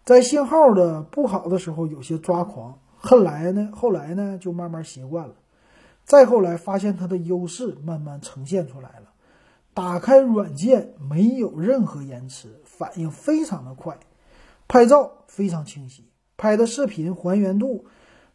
[0.06, 5.34] 在信号的不好的时候有些抓狂，后来呢，后来呢就慢慢习惯了，
[6.12, 9.14] 再后来发现它的优势慢慢呈现出来了。
[9.74, 13.98] 打开软件没有任何延迟，反应非常的快，
[14.68, 16.04] 拍照非常清晰，
[16.36, 17.86] 拍的视频还原度、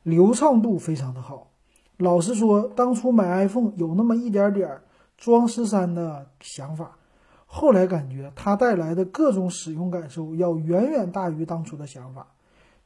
[0.03, 1.51] 流畅度非常的好。
[1.99, 4.83] 老实说，当初买 iPhone 有那么一点点儿
[5.19, 6.97] 装十三的想法。
[7.45, 12.27] 后来感觉它带来的各种使用感受要远远大于当初的想法。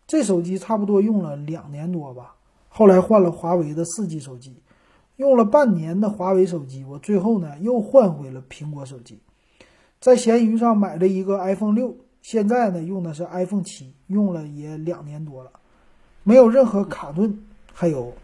[0.09, 2.35] 这手机差不多用了两年多吧，
[2.69, 4.61] 后来换了华为的四 G 手机，
[5.21, 9.19] 用了半年的华为手机，我最后呢又换回了苹果手机。
[10.01, 15.51] 在闲鱼上买了一个 iPhone 六，现在呢用的是 iPhone 七，用了也两年多了，
[16.23, 17.39] 没有任何卡顿，
[17.75, 18.15] 还有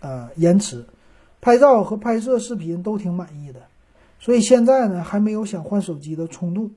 [0.00, 0.86] 呃延迟，
[1.40, 3.60] 拍照和拍摄视频都挺满意的。
[4.18, 6.72] 所以现在呢，还没有想换手机的冲动，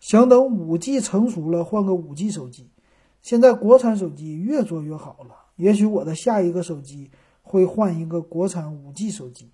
[0.00, 2.68] 想等五 G 成熟了换个五 G 手机。
[3.22, 7.12] 现在国产手机越做越好了，也许我的下一个手机
[7.44, 9.48] 会换一个国产五 G 手机。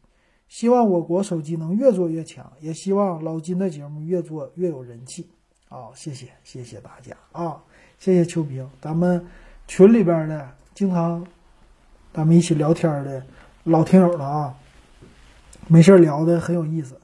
[0.49, 5.29] 希望我国手机能越做越强，也希望老金的节目越做越有人气。
[5.69, 7.63] 啊，谢谢谢谢大家啊，
[7.99, 9.25] 谢谢秋萍，咱们
[9.69, 11.25] 群里边的经常
[12.13, 13.25] 咱们一起聊天的
[13.63, 14.55] 老听友了啊，
[15.69, 16.99] 没事聊的很有意思。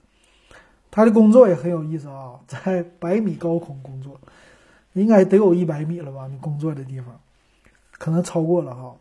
[0.91, 4.21] 他的工作也很有意思啊，在百米高空工作，
[4.95, 6.27] 应该得有一百米了吧？
[6.27, 7.21] 你工作的地方，
[7.93, 8.97] 可能超过了哈。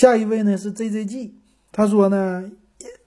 [0.00, 1.32] 下一位呢是 JJG，
[1.72, 2.50] 他说呢，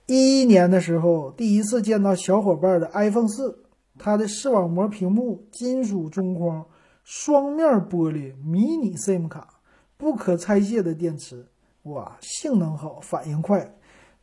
[0.05, 3.63] 一一年的时候第一次见到小伙伴的 iPhone 四，
[3.97, 6.63] 它的视网膜屏幕、金属中框、
[7.03, 9.55] 双面玻璃、迷你 SIM 卡、
[9.97, 11.47] 不可拆卸的电池，
[11.81, 13.73] 哇，性能好，反应快，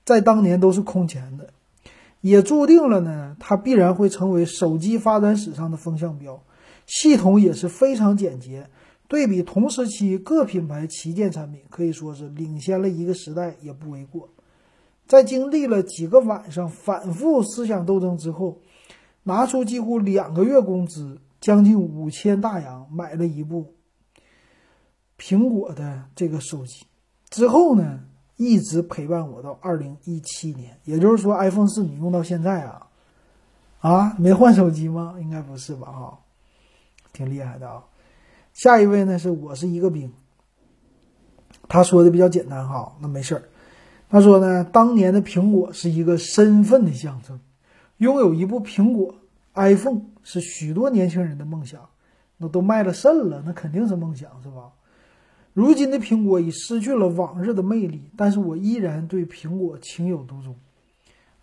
[0.05, 1.53] 在当年都是空前的，
[2.21, 6.41] 也注定了呢，它必然会成为手机发展史上的风向标。
[6.87, 8.69] 系统也是非常简洁。
[9.11, 14.29] 对比同时期各品牌旗舰产品，可以说是领先了一个时代也不为过。
[15.05, 18.61] 在经历了几个晚上反复思想斗争之后，
[19.25, 23.75] 拿出几乎两个月工资，将近五千大洋买了一部
[25.19, 26.87] 苹果的这个手机。
[27.31, 27.99] 之后呢，
[28.37, 30.79] 一直陪伴我到二零一七年。
[30.85, 32.87] 也就是说，iPhone 四你用到现在啊，
[33.81, 35.17] 啊，没换手机吗？
[35.21, 35.91] 应该不是吧？
[35.91, 36.19] 哈，
[37.13, 37.83] 挺厉害的啊。
[38.53, 40.13] 下一位呢是我是一个兵，
[41.69, 43.43] 他说的比较简单哈，那没事儿。
[44.09, 47.39] 他说呢，当年的苹果是一个身份的象征，
[47.99, 49.15] 拥有一部苹果
[49.55, 51.89] iPhone 是许多年轻人的梦想，
[52.37, 54.73] 那都卖了肾了，那肯定是梦想是吧？
[55.53, 60.55] 如今的苹果已失去了往日的魅力，但是我依然对苹果情有独钟。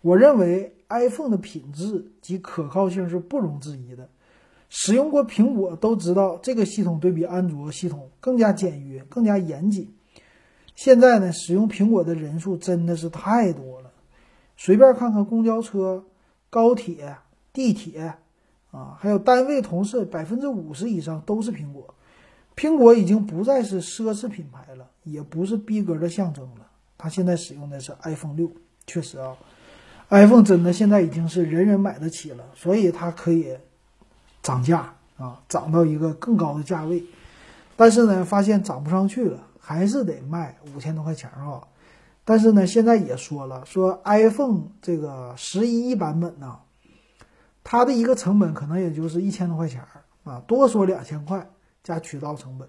[0.00, 4.08] 我认为 iPhone 的品质及可靠性是不容置疑的。
[4.68, 9.94] 使用过苹果都知道，这个系统对比安卓系统更加简约、更加严谨。
[10.74, 13.90] 现在呢，使用苹果的人数真的是太多了。
[14.56, 16.04] 随便看看公交车、
[16.50, 17.16] 高铁、
[17.52, 18.14] 地铁，
[18.70, 21.94] 啊，还有单位同事，百分之五十以上都是苹果。
[22.54, 26.66] 苹果已经不再是奢侈品牌了，也不是逼格的象征了。
[26.98, 28.50] 它现在使用的是 iPhone 六，
[28.86, 29.36] 确实啊
[30.10, 33.56] ，iPhone 真的现在已经是人人买得起了，所以它可以。
[34.48, 37.04] 涨价啊，涨到一个更高的价位，
[37.76, 41.60] 但是呢，发现涨不上去了，还是得卖五千多块钱啊。
[42.24, 46.60] 但是呢，现在也说了，说 iPhone 这个十一版本呢，
[47.62, 49.82] 它的一个成本可能也就是一千多块钱
[50.24, 51.46] 啊，多说两千块
[51.84, 52.66] 加渠道成本，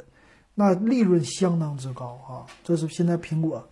[0.56, 2.44] 那利润相当之高啊。
[2.62, 3.66] 这是现在苹果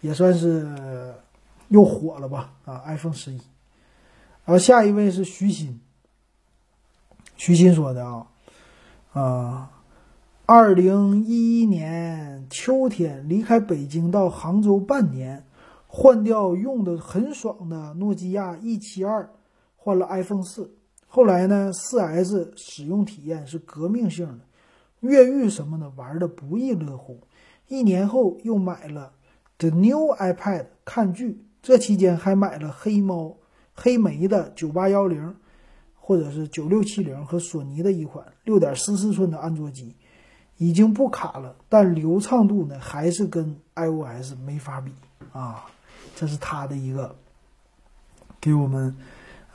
[0.00, 1.14] 也算是
[1.68, 3.40] 又火了吧啊，iPhone 十一。
[4.44, 5.78] 然后下一位是徐鑫。
[7.36, 8.26] 徐鑫说的啊，
[9.12, 9.70] 啊，
[10.46, 15.44] 二零一一年秋天离开北京到杭州半年，
[15.86, 19.30] 换掉用的很爽的诺基亚 E 七二，
[19.76, 20.74] 换了 iPhone 四。
[21.06, 24.40] 后来呢，四 S 使用体验是革命性的，
[25.00, 27.20] 越狱什么的玩的不亦乐乎。
[27.68, 29.12] 一年后又买了
[29.58, 33.36] The New iPad 看剧，这期间还买了黑猫
[33.74, 35.36] 黑莓的九八幺零。
[36.06, 39.92] 或者是九六七零和索尼的一款六点四四寸的安卓机，
[40.56, 44.92] 已经不卡了，但流畅度呢还是跟 iOS 没法比
[45.32, 45.66] 啊！
[46.14, 47.16] 这是他的一个
[48.40, 48.94] 给我们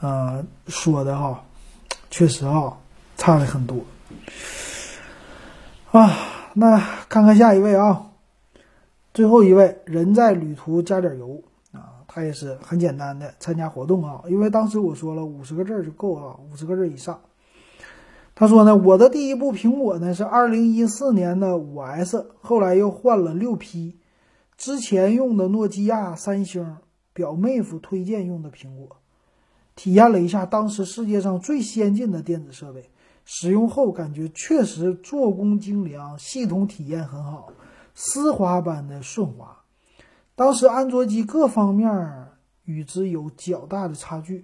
[0.02, 1.41] 呃说的哈，
[2.10, 2.78] 确实啊
[3.16, 3.78] 差的很多
[5.91, 6.12] 啊。
[6.54, 6.78] 那
[7.08, 8.08] 看看下一位啊，
[9.14, 11.41] 最后一位人在旅途加点油。
[12.14, 17.22] 他也是很简单的参加活动啊，因为当时我说了五十个字就够啊，五十个字以上。
[18.36, 23.95] 他说呢，我的第一部苹果呢是二零一四年的五 S，后来又换了六 P，
[24.57, 26.76] 之前用的诺基亚、三星，
[27.14, 28.97] 表妹夫推荐用的苹果，
[29.76, 32.89] 体验了一下当时世界上最先进的电子设备，
[33.24, 37.53] 使用后感觉确实做工精良，系统体验很好，
[37.95, 39.61] 丝滑般的顺滑。
[40.42, 42.28] 当时安卓机各方面
[42.66, 44.44] 与之有较大的差距，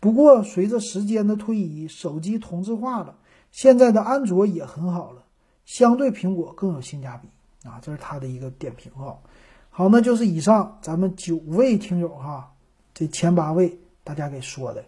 [0.00, 3.14] 不过随着时间的推移，手机同质化了，
[3.52, 5.22] 现在的安卓也很好了，
[5.64, 7.28] 相对苹果更有性价比
[7.68, 7.78] 啊！
[7.80, 9.16] 这是他的一个点评哈。
[9.70, 12.50] 好，那就是以上咱们九位听友哈，
[12.92, 14.84] 这前八位大家给说的，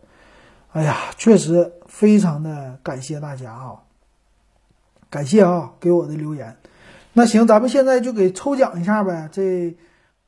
[0.73, 3.77] 哎呀，确实非常的感谢大家啊，
[5.09, 6.57] 感谢啊给我的留言。
[7.13, 9.77] 那行，咱们现在就给抽奖一下呗，这。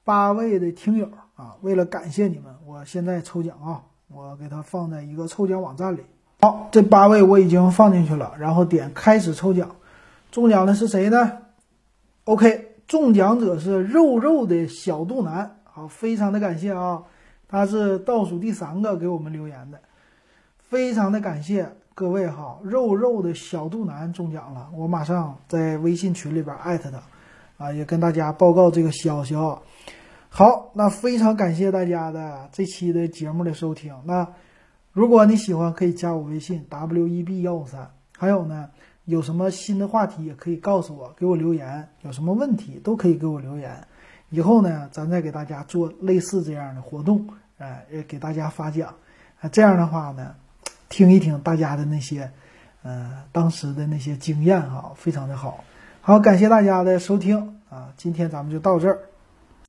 [0.05, 6.01] 八位的听友啊，为了感谢你们，我现在抽奖啊，我给它放在一个抽奖网站里。
[6.41, 9.71] 好，这八位我已经放进去了，然后点开始抽奖。
[10.33, 11.39] 中奖的是谁呢
[12.25, 15.59] ？OK，中奖者是肉肉的小肚腩。
[15.65, 17.01] 好，非常的感谢啊，
[17.47, 19.81] 他是倒数第三个给我们留言的，
[20.59, 22.59] 非常的感谢各位哈。
[22.65, 27.01] 肉肉的小肚腩中奖了，我马上在微信群里边艾特他。
[27.57, 29.59] 啊，也跟大家报告这个消息啊。
[30.29, 33.95] 好，那非常感谢大家的这期的节目的收听。
[34.05, 34.27] 那
[34.93, 37.91] 如果你喜欢，可以加我微信 w e b 幺五三。
[38.17, 38.69] 还有呢，
[39.05, 41.89] 有什么新的话题也可以告诉我，给我留言。
[42.03, 43.77] 有什么问题都可以给我留言。
[44.31, 47.27] 以后呢，咱再给大家做类似这样的活动，
[47.59, 48.95] 哎，也给大家发奖。
[49.41, 50.35] 啊，这样的话呢，
[50.89, 52.31] 听一听大家的那些，
[52.83, 55.63] 呃，当时的那些经验哈，非常的好。
[56.05, 58.99] 好，感谢大家的收听啊，今天咱们就到这儿。